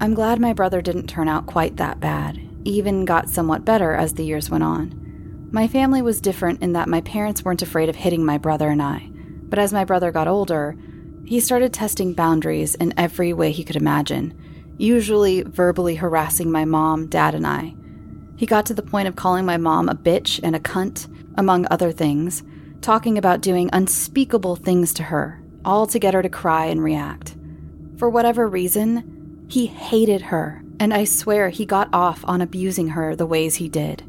[0.00, 4.14] I'm glad my brother didn't turn out quite that bad, even got somewhat better as
[4.14, 5.48] the years went on.
[5.50, 8.80] My family was different in that my parents weren't afraid of hitting my brother and
[8.80, 9.10] I,
[9.48, 10.76] but as my brother got older,
[11.24, 14.32] he started testing boundaries in every way he could imagine,
[14.78, 17.74] usually verbally harassing my mom, dad, and I.
[18.36, 21.66] He got to the point of calling my mom a bitch and a cunt, among
[21.68, 22.44] other things,
[22.80, 27.36] talking about doing unspeakable things to her, all to get her to cry and react.
[27.96, 33.14] For whatever reason, he hated her, and I swear he got off on abusing her
[33.14, 34.02] the ways he did.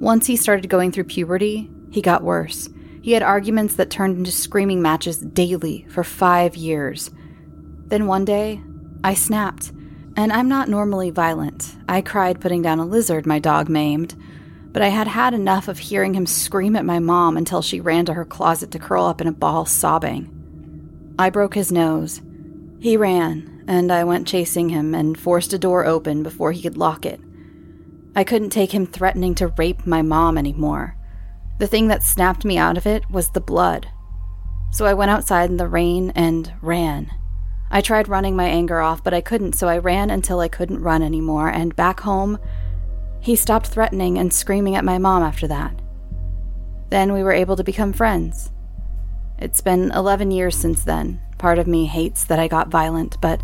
[0.00, 2.68] Once he started going through puberty, he got worse
[3.02, 7.10] he had arguments that turned into screaming matches daily for five years.
[7.86, 8.60] Then one day,
[9.02, 9.72] I snapped.
[10.16, 11.76] And I'm not normally violent.
[11.88, 14.14] I cried putting down a lizard my dog maimed.
[14.72, 18.04] But I had had enough of hearing him scream at my mom until she ran
[18.06, 20.36] to her closet to curl up in a ball, sobbing.
[21.20, 22.22] I broke his nose.
[22.78, 26.78] He ran, and I went chasing him and forced a door open before he could
[26.78, 27.20] lock it.
[28.16, 30.96] I couldn't take him threatening to rape my mom anymore.
[31.58, 33.86] The thing that snapped me out of it was the blood.
[34.72, 37.10] So I went outside in the rain and ran.
[37.70, 40.80] I tried running my anger off, but I couldn't, so I ran until I couldn't
[40.80, 42.38] run anymore, and back home,
[43.20, 45.82] he stopped threatening and screaming at my mom after that.
[46.88, 48.52] Then we were able to become friends.
[49.40, 51.20] It's been 11 years since then.
[51.38, 53.42] Part of me hates that I got violent, but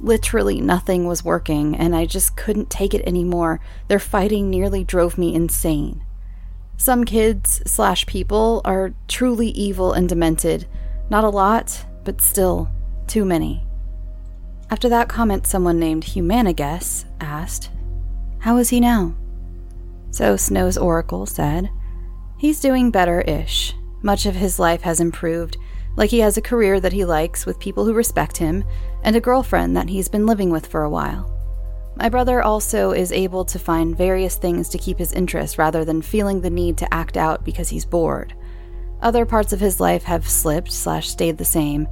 [0.00, 3.60] literally nothing was working, and I just couldn't take it anymore.
[3.88, 6.02] Their fighting nearly drove me insane.
[6.78, 10.66] Some kids slash people are truly evil and demented.
[11.10, 12.70] Not a lot, but still,
[13.06, 13.62] too many.
[14.70, 17.70] After that comment, someone named Humanigus asked,
[18.40, 19.14] How is he now?
[20.10, 21.70] So Snow's Oracle said,
[22.38, 23.74] He's doing better ish.
[24.06, 25.56] Much of his life has improved,
[25.96, 28.62] like he has a career that he likes with people who respect him,
[29.02, 31.28] and a girlfriend that he's been living with for a while.
[31.96, 36.02] My brother also is able to find various things to keep his interest rather than
[36.02, 38.32] feeling the need to act out because he's bored.
[39.02, 41.88] Other parts of his life have slipped slash stayed the same.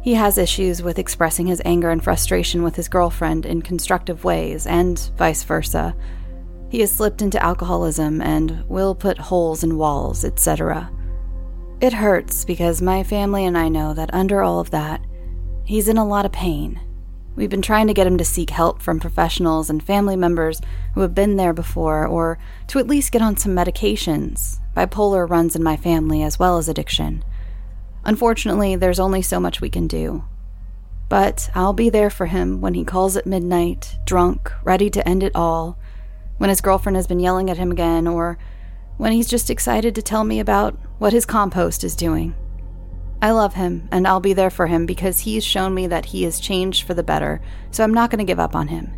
[0.00, 4.64] He has issues with expressing his anger and frustration with his girlfriend in constructive ways,
[4.64, 5.96] and vice versa.
[6.70, 10.92] He has slipped into alcoholism and will put holes in walls, etc.
[11.80, 15.00] It hurts because my family and I know that under all of that,
[15.64, 16.80] he's in a lot of pain
[17.38, 20.60] We've been trying to get him to seek help from professionals and family members
[20.94, 22.36] who have been there before, or
[22.66, 24.58] to at least get on some medications.
[24.76, 27.24] Bipolar runs in my family as well as addiction.
[28.04, 30.24] Unfortunately, there's only so much we can do.
[31.08, 35.22] But I'll be there for him when he calls at midnight, drunk, ready to end
[35.22, 35.78] it all,
[36.38, 38.36] when his girlfriend has been yelling at him again, or
[38.98, 42.34] when he's just excited to tell me about what his compost is doing.
[43.22, 46.24] I love him, and I'll be there for him because he's shown me that he
[46.24, 48.92] has changed for the better, so I'm not going to give up on him.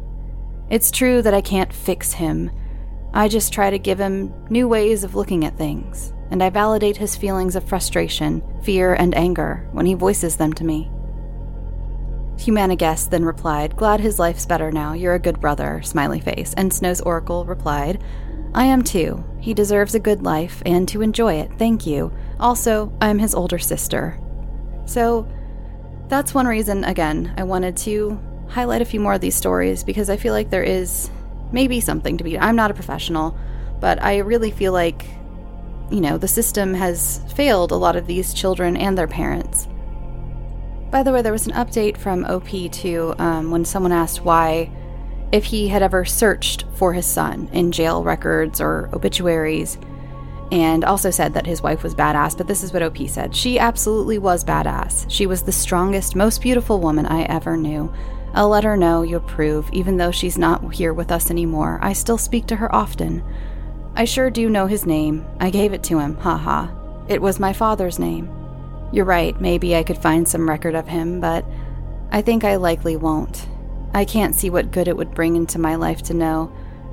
[0.69, 2.51] It's true that I can't fix him.
[3.15, 6.97] I just try to give him new ways of looking at things, and I validate
[6.97, 10.91] his feelings of frustration, fear, and anger when he voices them to me.
[12.37, 14.95] Humanigus then replied, Glad his life's better now.
[14.95, 16.55] You're a good brother, smiley face.
[16.55, 18.03] And Snow's Oracle replied,
[18.55, 19.25] I am too.
[19.41, 21.51] He deserves a good life and to enjoy it.
[21.59, 22.13] Thank you.
[22.39, 24.19] Also, I'm his older sister.
[24.87, 25.29] So,
[26.09, 30.11] that's one reason, again, I wanted to highlight a few more of these stories because
[30.11, 31.09] I feel like there is
[31.53, 32.37] maybe something to be.
[32.39, 33.39] I'm not a professional,
[33.81, 35.07] but I really feel like,
[35.91, 39.69] you know, the system has failed a lot of these children and their parents.
[40.91, 44.73] By the way, there was an update from OP too um, when someone asked why
[45.33, 49.79] if he had ever searched for his son in jail records or obituaries,
[50.51, 52.37] and also said that his wife was badass.
[52.37, 55.07] But this is what OP said She absolutely was badass.
[55.09, 57.93] She was the strongest, most beautiful woman I ever knew.
[58.33, 61.79] I'll let her know you approve, even though she's not here with us anymore.
[61.83, 63.25] I still speak to her often.
[63.95, 65.27] I sure do know his name.
[65.41, 66.69] I gave it to him, haha.
[67.09, 68.31] It was my father's name.
[68.93, 71.45] You're right, maybe I could find some record of him, but
[72.13, 73.47] I think I likely won't.
[73.93, 76.53] I can't see what good it would bring into my life to know.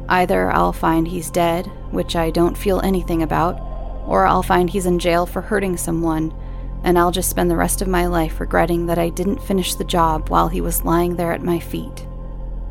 [0.10, 3.60] Either I'll find he's dead, which I don't feel anything about,
[4.08, 6.34] or I'll find he's in jail for hurting someone,
[6.84, 9.84] and I'll just spend the rest of my life regretting that I didn't finish the
[9.84, 12.08] job while he was lying there at my feet.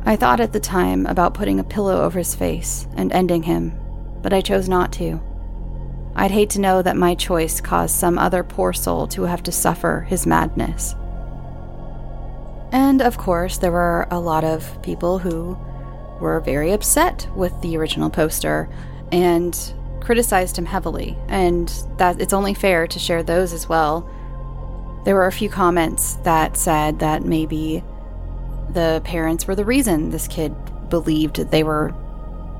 [0.05, 3.77] I thought at the time about putting a pillow over his face and ending him,
[4.21, 5.21] but I chose not to.
[6.15, 9.51] I'd hate to know that my choice caused some other poor soul to have to
[9.51, 10.95] suffer his madness.
[12.71, 15.57] And of course, there were a lot of people who
[16.19, 18.69] were very upset with the original poster
[19.11, 21.17] and criticized him heavily.
[21.27, 24.09] And that it's only fair to share those as well.
[25.05, 27.83] There were a few comments that said that maybe
[28.69, 30.53] the parents were the reason this kid
[30.89, 31.93] believed they were,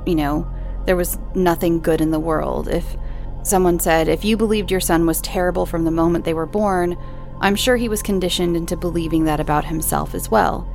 [0.05, 0.47] you know,
[0.85, 2.69] there was nothing good in the world.
[2.69, 2.95] If
[3.43, 6.97] someone said, if you believed your son was terrible from the moment they were born,
[7.41, 10.67] I'm sure he was conditioned into believing that about himself as well.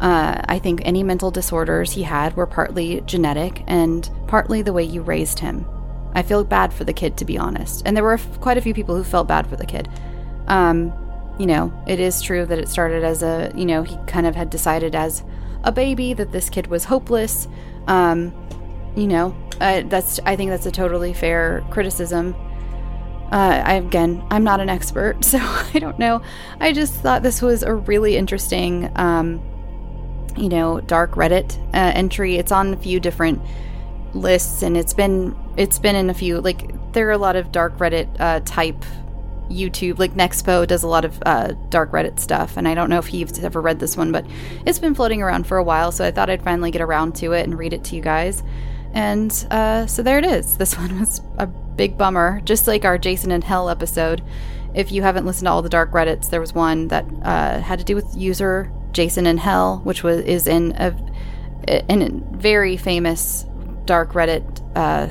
[0.00, 4.82] Uh, I think any mental disorders he had were partly genetic and partly the way
[4.82, 5.66] you raised him.
[6.14, 7.82] I feel bad for the kid, to be honest.
[7.84, 9.88] And there were f- quite a few people who felt bad for the kid.
[10.46, 10.92] Um,
[11.38, 14.34] you know, it is true that it started as a, you know, he kind of
[14.34, 15.22] had decided as
[15.62, 17.46] a baby that this kid was hopeless.
[17.86, 18.32] Um,
[18.96, 22.34] you know, uh, that's I think that's a totally fair criticism.
[23.32, 26.22] Uh, I again, I'm not an expert, so I don't know.
[26.58, 29.40] I just thought this was a really interesting, um,
[30.36, 32.36] you know, dark Reddit uh, entry.
[32.36, 33.40] It's on a few different
[34.14, 36.40] lists, and it's been it's been in a few.
[36.40, 38.84] Like there are a lot of dark Reddit uh, type
[39.48, 39.98] YouTube.
[39.98, 43.12] Like Nexpo does a lot of uh, dark Reddit stuff, and I don't know if
[43.12, 44.24] you've ever read this one, but
[44.66, 45.92] it's been floating around for a while.
[45.92, 48.42] So I thought I'd finally get around to it and read it to you guys.
[48.92, 50.56] And uh, so there it is.
[50.56, 51.46] This one was a
[51.76, 54.22] big bummer, just like our Jason in Hell episode.
[54.74, 57.78] If you haven't listened to all the dark Reddits, there was one that uh, had
[57.78, 60.94] to do with user Jason in Hell, which was is in a
[61.88, 63.44] in a very famous
[63.84, 65.08] dark Reddit uh,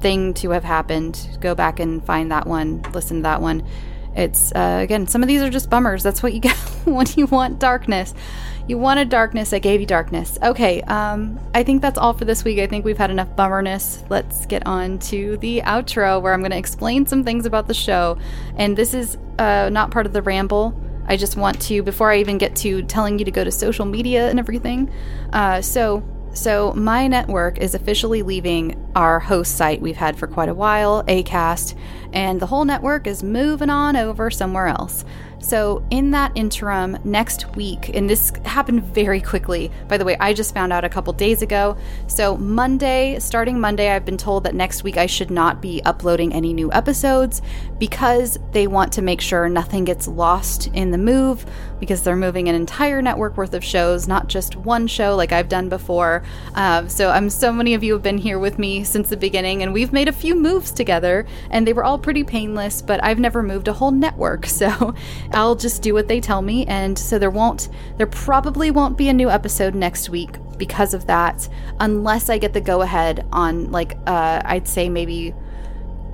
[0.00, 1.38] thing to have happened.
[1.40, 3.66] Go back and find that one, listen to that one.
[4.14, 6.02] It's, uh, again, some of these are just bummers.
[6.02, 8.14] That's what you get when you want darkness.
[8.68, 10.38] You wanted darkness, I gave you darkness.
[10.40, 12.60] Okay, um, I think that's all for this week.
[12.60, 14.04] I think we've had enough bummerness.
[14.08, 17.74] Let's get on to the outro where I'm going to explain some things about the
[17.74, 18.18] show.
[18.56, 20.80] And this is uh, not part of the ramble.
[21.06, 23.84] I just want to, before I even get to telling you to go to social
[23.84, 24.92] media and everything.
[25.32, 26.04] Uh, so,
[26.34, 31.04] so, my network is officially leaving our host site we've had for quite a while,
[31.04, 31.76] ACAST,
[32.14, 35.04] and the whole network is moving on over somewhere else.
[35.40, 40.32] So, in that interim, next week, and this happened very quickly, by the way, I
[40.32, 41.76] just found out a couple days ago.
[42.06, 46.32] So, Monday, starting Monday, I've been told that next week I should not be uploading
[46.32, 47.42] any new episodes
[47.78, 51.44] because they want to make sure nothing gets lost in the move
[51.82, 55.48] because they're moving an entire network worth of shows, not just one show like I've
[55.48, 56.22] done before.
[56.54, 59.64] Uh, so, I'm so many of you have been here with me since the beginning,
[59.64, 63.18] and we've made a few moves together, and they were all pretty painless, but I've
[63.18, 64.46] never moved a whole network.
[64.62, 64.94] So,
[65.32, 66.64] I'll just do what they tell me.
[66.66, 71.08] And so there won't, there probably won't be a new episode next week because of
[71.08, 71.48] that,
[71.80, 75.34] unless I get the go ahead on, like, uh, I'd say maybe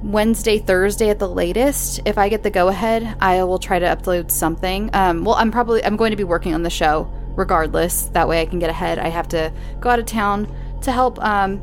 [0.02, 2.00] Wednesday, Thursday at the latest.
[2.04, 4.90] If I get the go ahead, I will try to upload something.
[4.92, 8.06] Um, well, I'm probably, I'm going to be working on the show regardless.
[8.08, 8.98] That way I can get ahead.
[8.98, 11.60] I have to go out of town to help um,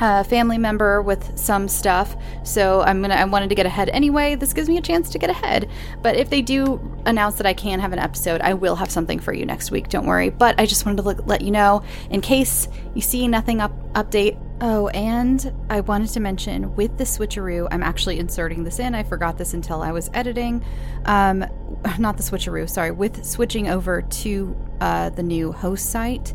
[0.00, 2.16] a family member with some stuff.
[2.42, 4.34] So I'm gonna I wanted to get ahead anyway.
[4.34, 5.70] This gives me a chance to get ahead.
[6.02, 9.18] But if they do announce that I can have an episode, I will have something
[9.18, 9.88] for you next week.
[9.88, 10.30] Don't worry.
[10.30, 13.72] But I just wanted to look, let you know in case you see nothing up
[13.92, 14.38] update.
[14.62, 18.94] Oh, and I wanted to mention with the switcheroo, I'm actually inserting this in.
[18.94, 20.62] I forgot this until I was editing.
[21.06, 21.46] Um,
[21.98, 22.90] not the switcheroo, sorry.
[22.90, 26.34] With switching over to uh, the new host site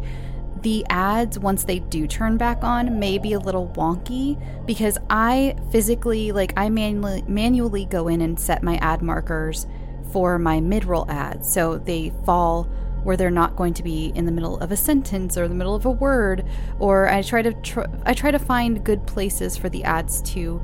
[0.61, 5.55] the ads, once they do turn back on, may be a little wonky because I
[5.71, 9.67] physically, like, I manually, manually go in and set my ad markers
[10.11, 11.51] for my mid roll ads.
[11.51, 12.69] So they fall
[13.03, 15.75] where they're not going to be in the middle of a sentence or the middle
[15.75, 16.43] of a word
[16.79, 20.59] or i try to tr- i try to find good places for the ads to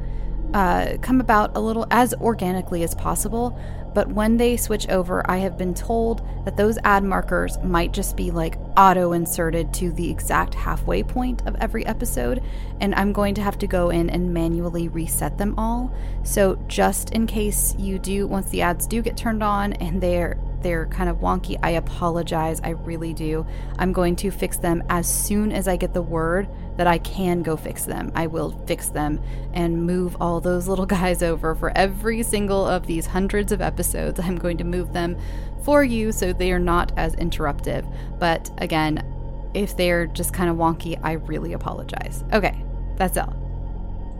[0.55, 3.57] uh, come about a little as organically as possible
[3.93, 8.15] but when they switch over, I have been told that those ad markers might just
[8.15, 12.41] be like auto inserted to the exact halfway point of every episode,
[12.79, 15.93] and I'm going to have to go in and manually reset them all.
[16.23, 20.37] So, just in case you do, once the ads do get turned on and they're
[20.63, 22.61] they're kind of wonky, I apologize.
[22.63, 23.45] I really do.
[23.77, 26.47] I'm going to fix them as soon as I get the word
[26.77, 28.11] that I can go fix them.
[28.15, 29.21] I will fix them
[29.53, 34.19] and move all those little guys over for every single of these hundreds of episodes.
[34.19, 35.17] I'm going to move them
[35.63, 37.85] for you so they are not as interruptive.
[38.19, 39.05] But again,
[39.53, 42.23] if they're just kind of wonky, I really apologize.
[42.33, 42.63] Okay,
[42.95, 43.33] that's all.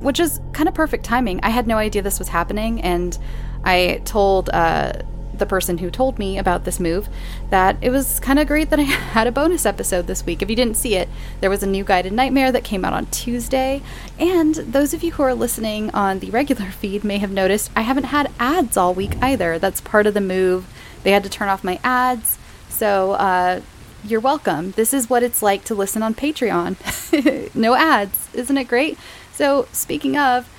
[0.02, 1.40] Which is kind of perfect timing.
[1.44, 3.18] I had no idea this was happening, and
[3.64, 4.94] I told uh,
[5.34, 7.10] the person who told me about this move
[7.50, 10.42] that it was kind of great that I had a bonus episode this week.
[10.42, 11.10] If you didn't see it,
[11.40, 13.82] there was a new guided nightmare that came out on Tuesday.
[14.20, 17.82] And those of you who are listening on the regular feed may have noticed I
[17.82, 19.60] haven't had ads all week either.
[19.60, 20.68] That's part of the move.
[21.04, 22.38] They had to turn off my ads
[22.70, 23.62] So, uh,
[24.04, 24.72] you're welcome.
[24.72, 27.56] This is what it's like to listen on Patreon.
[27.56, 28.30] no ads.
[28.34, 28.98] Isn't it great?
[29.34, 30.50] So, speaking of,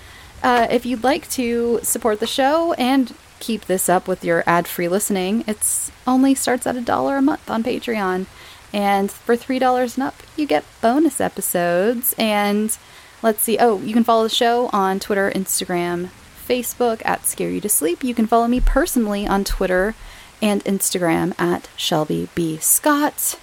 [0.42, 4.88] uh, if you'd like to support the show and keep this up with your ad-free
[4.88, 8.26] listening, it's only starts at a dollar a month on Patreon.
[8.72, 12.14] And for $3 and up, you get bonus episodes.
[12.16, 12.78] And
[13.20, 16.10] let's see, oh, you can follow the show on Twitter, Instagram,
[16.48, 18.04] Facebook at Scare You to Sleep.
[18.04, 19.94] You can follow me personally on Twitter
[20.40, 22.58] and Instagram at Shelby B.
[22.58, 23.38] Scott.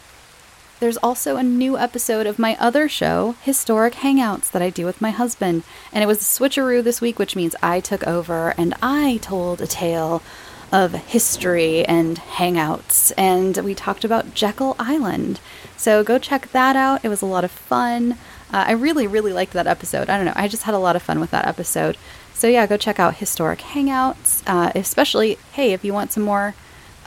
[0.80, 5.02] There's also a new episode of my other show, Historic Hangouts, that I do with
[5.02, 5.64] my husband.
[5.92, 9.60] And it was a switcheroo this week, which means I took over and I told
[9.60, 10.24] a tale
[10.72, 13.12] of history and hangouts.
[13.18, 15.42] And we talked about Jekyll Island.
[15.76, 17.04] So go check that out.
[17.04, 18.14] It was a lot of fun.
[18.54, 20.10] Uh, I really, really liked that episode.
[20.10, 20.34] I don't know.
[20.38, 21.98] I just had a lot of fun with that episode.
[22.34, 24.44] So yeah, go check out Historic Hangouts.
[24.48, 26.56] Uh, especially, hey, if you want some more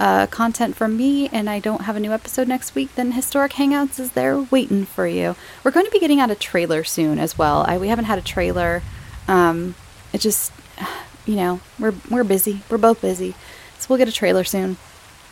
[0.03, 3.53] uh, content from me and I don't have a new episode next week, then Historic
[3.53, 5.37] Hangouts is there waiting for you.
[5.63, 7.65] We're going to be getting out a trailer soon as well.
[7.69, 8.83] I, we haven't had a trailer.
[9.29, 9.77] Um,
[10.13, 10.51] it just,
[11.25, 12.63] you know, we're we're busy.
[12.69, 13.37] We're both busy,
[13.79, 14.77] so we'll get a trailer soon.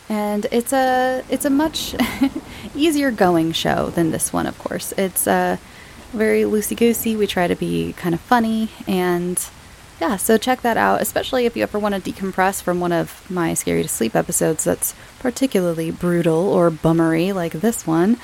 [0.07, 1.93] And it's a it's a much
[2.75, 4.93] easier going show than this one, of course.
[4.97, 5.57] It's uh,
[6.13, 7.17] very loosey goosey.
[7.17, 9.37] We try to be kind of funny and
[10.01, 13.29] yeah, so check that out, especially if you ever want to decompress from one of
[13.29, 18.17] my Scare You to Sleep episodes that's particularly brutal or bummery like this one.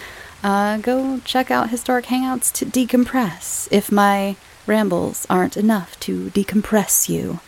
[0.43, 7.09] Uh, go check out Historic Hangouts to decompress if my rambles aren't enough to decompress
[7.09, 7.41] you.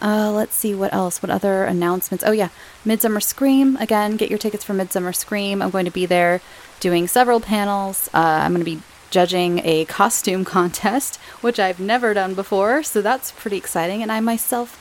[0.00, 1.20] Uh, let's see what else.
[1.20, 2.22] What other announcements?
[2.24, 2.50] Oh, yeah.
[2.84, 3.76] Midsummer Scream.
[3.78, 5.60] Again, get your tickets for Midsummer Scream.
[5.60, 6.40] I'm going to be there
[6.78, 8.08] doing several panels.
[8.14, 8.82] Uh, I'm going to be
[9.12, 14.02] judging a costume contest, which I've never done before, so that's pretty exciting.
[14.02, 14.78] And I myself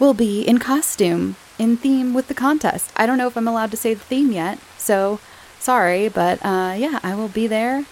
[0.00, 2.90] will be in costume, in theme with the contest.
[2.96, 5.20] I don't know if I'm allowed to say the theme yet, so
[5.60, 7.84] sorry, but uh, yeah, I will be there.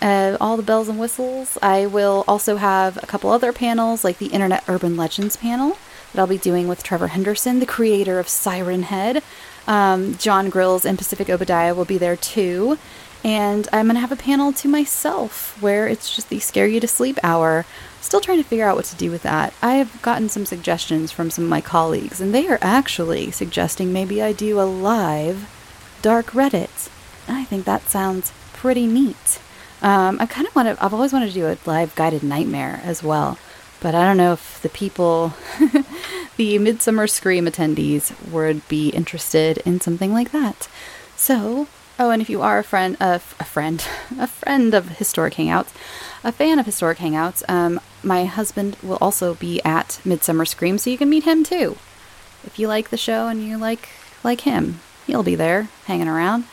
[0.00, 1.58] Uh, all the bells and whistles.
[1.62, 5.76] I will also have a couple other panels, like the Internet Urban Legends panel
[6.12, 9.22] that I'll be doing with Trevor Henderson, the creator of Siren Head.
[9.66, 12.78] Um, John Grills and Pacific Obadiah will be there too.
[13.24, 16.80] And I'm going to have a panel to myself where it's just the scare you
[16.80, 17.64] to sleep hour.
[18.00, 19.54] Still trying to figure out what to do with that.
[19.62, 23.92] I have gotten some suggestions from some of my colleagues, and they are actually suggesting
[23.92, 25.48] maybe I do a live
[26.02, 26.90] dark Reddit.
[27.28, 29.40] I think that sounds pretty neat.
[29.82, 32.80] Um, I kind of want to, I've always wanted to do a live guided nightmare
[32.84, 33.38] as well,
[33.80, 35.34] but I don't know if the people,
[36.36, 40.68] the Midsummer Scream attendees, would be interested in something like that.
[41.16, 41.66] So
[42.02, 43.86] Oh, and if you are a friend a friend,
[44.18, 45.72] a friend of Historic Hangouts,
[46.24, 50.90] a fan of Historic Hangouts, um, my husband will also be at Midsummer Scream, so
[50.90, 51.76] you can meet him too.
[52.44, 53.88] If you like the show and you like
[54.24, 56.46] like him, he'll be there hanging around.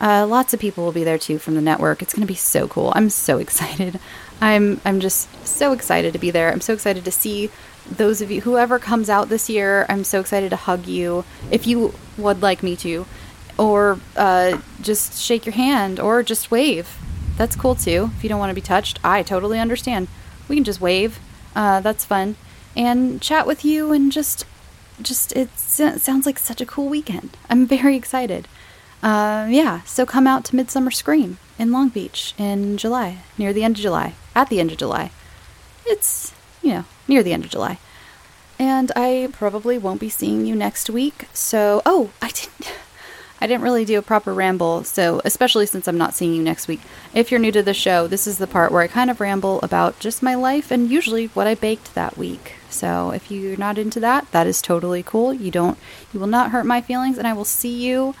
[0.00, 2.00] Uh, lots of people will be there too from the network.
[2.00, 2.90] It's going to be so cool.
[2.96, 4.00] I'm so excited.
[4.40, 6.50] I'm I'm just so excited to be there.
[6.50, 7.50] I'm so excited to see
[7.90, 9.84] those of you whoever comes out this year.
[9.90, 13.04] I'm so excited to hug you if you would like me to
[13.58, 16.98] or uh, just shake your hand or just wave.
[17.36, 18.10] That's cool too.
[18.16, 20.08] If you don't want to be touched, I totally understand.
[20.48, 21.18] We can just wave.
[21.54, 22.36] Uh, that's fun,
[22.76, 24.44] and chat with you and just,
[25.00, 27.36] just it sounds like such a cool weekend.
[27.48, 28.48] I'm very excited.
[29.02, 33.62] Uh, yeah, so come out to Midsummer Scream in Long Beach in July, near the
[33.62, 35.10] end of July, at the end of July.
[35.86, 36.32] It's
[36.62, 37.78] you know near the end of July.
[38.58, 41.26] And I probably won't be seeing you next week.
[41.32, 42.72] So, oh, I didn't.
[43.44, 46.66] I didn't really do a proper ramble, so especially since I'm not seeing you next
[46.66, 46.80] week.
[47.12, 49.60] If you're new to the show, this is the part where I kind of ramble
[49.60, 52.54] about just my life and usually what I baked that week.
[52.70, 55.34] So if you're not into that, that is totally cool.
[55.34, 55.76] You don't
[56.10, 58.14] you will not hurt my feelings and I will see you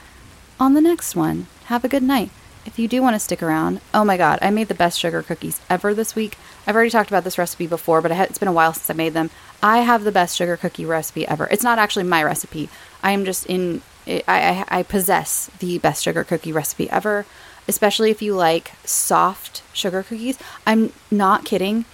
[0.60, 1.46] on the next one.
[1.68, 2.28] Have a good night.
[2.66, 5.22] If you do want to stick around, oh my god, I made the best sugar
[5.22, 6.36] cookies ever this week.
[6.66, 9.14] I've already talked about this recipe before, but it's been a while since I made
[9.14, 9.30] them.
[9.62, 11.46] I have the best sugar cookie recipe ever.
[11.46, 12.68] It's not actually my recipe.
[13.02, 17.26] I am just in it, I, I possess the best sugar cookie recipe ever,
[17.66, 20.38] especially if you like soft sugar cookies.
[20.66, 21.84] I'm not kidding.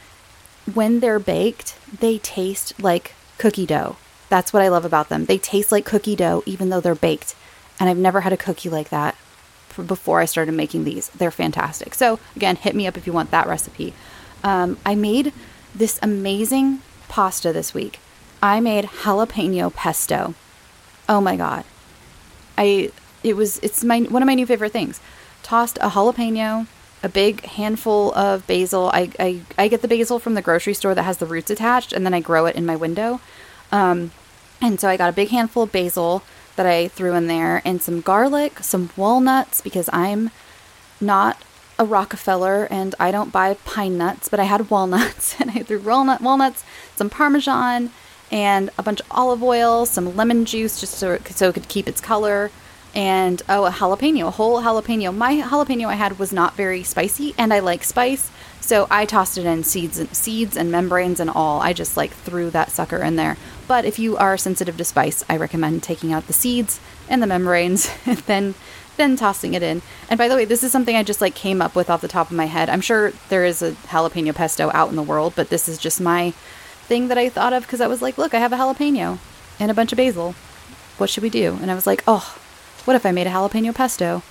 [0.72, 3.96] When they're baked, they taste like cookie dough.
[4.28, 5.24] That's what I love about them.
[5.24, 7.34] They taste like cookie dough even though they're baked.
[7.78, 9.16] And I've never had a cookie like that
[9.86, 11.08] before I started making these.
[11.10, 11.94] They're fantastic.
[11.94, 13.94] So, again, hit me up if you want that recipe.
[14.44, 15.32] Um, I made
[15.74, 17.98] this amazing pasta this week.
[18.42, 20.34] I made jalapeno pesto.
[21.08, 21.64] Oh my God.
[22.60, 22.92] I
[23.24, 25.00] it was it's my one of my new favorite things.
[25.42, 26.66] Tossed a jalapeno,
[27.02, 28.90] a big handful of basil.
[28.92, 31.94] I, I, I get the basil from the grocery store that has the roots attached,
[31.94, 33.20] and then I grow it in my window.
[33.72, 34.10] Um,
[34.60, 36.22] and so I got a big handful of basil,
[36.56, 40.30] that I threw in there, and some garlic, some walnuts, because I'm
[41.00, 41.42] not
[41.78, 45.80] a Rockefeller and I don't buy pine nuts, but I had walnuts, and I threw
[45.80, 46.62] walnut walnuts,
[46.96, 47.90] some Parmesan,
[48.30, 51.88] and a bunch of olive oil, some lemon juice, just so, so it could keep
[51.88, 52.50] its color,
[52.94, 55.14] and oh, a jalapeno, a whole jalapeno.
[55.14, 59.38] My jalapeno I had was not very spicy, and I like spice, so I tossed
[59.38, 61.60] it in seeds and seeds and membranes and all.
[61.60, 63.36] I just like threw that sucker in there.
[63.66, 67.26] But if you are sensitive to spice, I recommend taking out the seeds and the
[67.26, 68.54] membranes, and then
[68.96, 69.80] then tossing it in.
[70.10, 72.08] And by the way, this is something I just like came up with off the
[72.08, 72.68] top of my head.
[72.68, 76.00] I'm sure there is a jalapeno pesto out in the world, but this is just
[76.00, 76.34] my
[76.90, 79.18] thing that I thought of because I was like, look, I have a jalapeno
[79.60, 80.34] and a bunch of basil.
[80.98, 81.56] What should we do?
[81.62, 82.36] And I was like, oh,
[82.84, 84.24] what if I made a jalapeno pesto?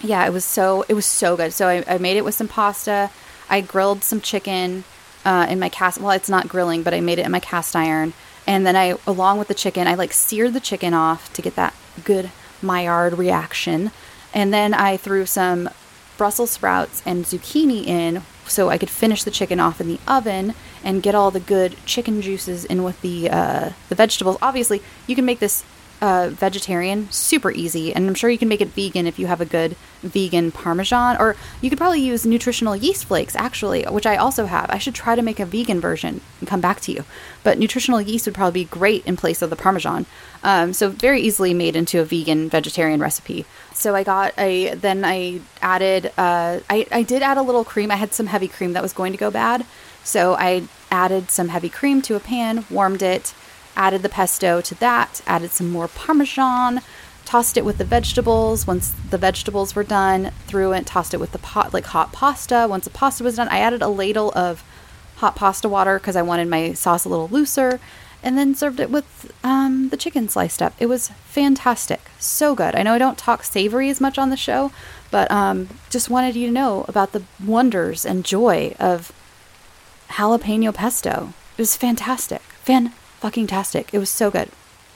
[0.00, 1.52] Yeah, it was so it was so good.
[1.52, 3.10] So I, I made it with some pasta.
[3.50, 4.84] I grilled some chicken
[5.24, 6.00] uh, in my cast.
[6.00, 8.12] Well, it's not grilling, but I made it in my cast iron.
[8.46, 11.56] And then I, along with the chicken, I like seared the chicken off to get
[11.56, 12.30] that good
[12.62, 13.90] Maillard reaction.
[14.32, 15.68] And then I threw some
[16.16, 20.54] Brussels sprouts and zucchini in so I could finish the chicken off in the oven
[20.86, 24.38] and get all the good chicken juices in with the uh, the vegetables.
[24.40, 25.64] Obviously, you can make this
[26.00, 29.40] uh, vegetarian, super easy, and I'm sure you can make it vegan if you have
[29.40, 34.16] a good vegan parmesan, or you could probably use nutritional yeast flakes, actually, which I
[34.16, 34.70] also have.
[34.70, 37.04] I should try to make a vegan version and come back to you.
[37.42, 40.06] But nutritional yeast would probably be great in place of the parmesan.
[40.42, 43.46] Um, so very easily made into a vegan vegetarian recipe.
[43.72, 47.90] So I got a, then I added, uh, I, I did add a little cream.
[47.90, 49.64] I had some heavy cream that was going to go bad.
[50.06, 53.34] So I added some heavy cream to a pan, warmed it
[53.76, 56.80] added the pesto to that, added some more parmesan,
[57.24, 58.66] tossed it with the vegetables.
[58.66, 62.66] Once the vegetables were done, threw it, tossed it with the pot like hot pasta.
[62.68, 64.64] Once the pasta was done, I added a ladle of
[65.16, 67.80] hot pasta water because I wanted my sauce a little looser,
[68.22, 70.74] and then served it with um, the chicken sliced up.
[70.78, 72.74] It was fantastic, so good.
[72.74, 74.72] I know I don't talk savory as much on the show,
[75.10, 79.12] but um, just wanted you to know about the wonders and joy of
[80.10, 81.32] jalapeno pesto.
[81.56, 83.92] It was fantastic, fan fucking tastic.
[83.92, 84.50] It was so good.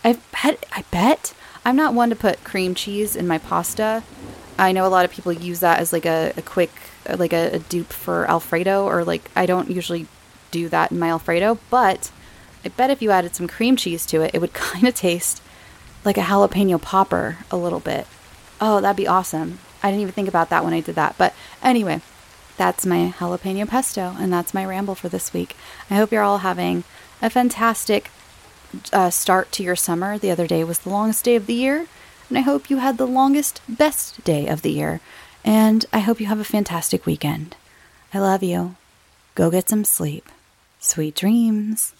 [0.04, 0.64] I bet.
[0.72, 1.34] I bet.
[1.64, 4.02] I'm not one to put cream cheese in my pasta.
[4.58, 6.70] I know a lot of people use that as like a, a quick,
[7.16, 10.06] like a, a dupe for Alfredo, or like I don't usually
[10.50, 12.10] do that in my Alfredo, but
[12.64, 15.42] I bet if you added some cream cheese to it, it would kind of taste
[16.04, 18.06] like a jalapeno popper a little bit.
[18.60, 19.58] Oh, that'd be awesome.
[19.82, 21.16] I didn't even think about that when I did that.
[21.16, 22.00] But anyway,
[22.60, 25.56] that's my jalapeno pesto, and that's my ramble for this week.
[25.88, 26.84] I hope you're all having
[27.22, 28.10] a fantastic
[28.92, 30.18] uh, start to your summer.
[30.18, 31.86] The other day was the longest day of the year,
[32.28, 35.00] and I hope you had the longest, best day of the year.
[35.42, 37.56] And I hope you have a fantastic weekend.
[38.12, 38.76] I love you.
[39.34, 40.28] Go get some sleep.
[40.80, 41.94] Sweet dreams.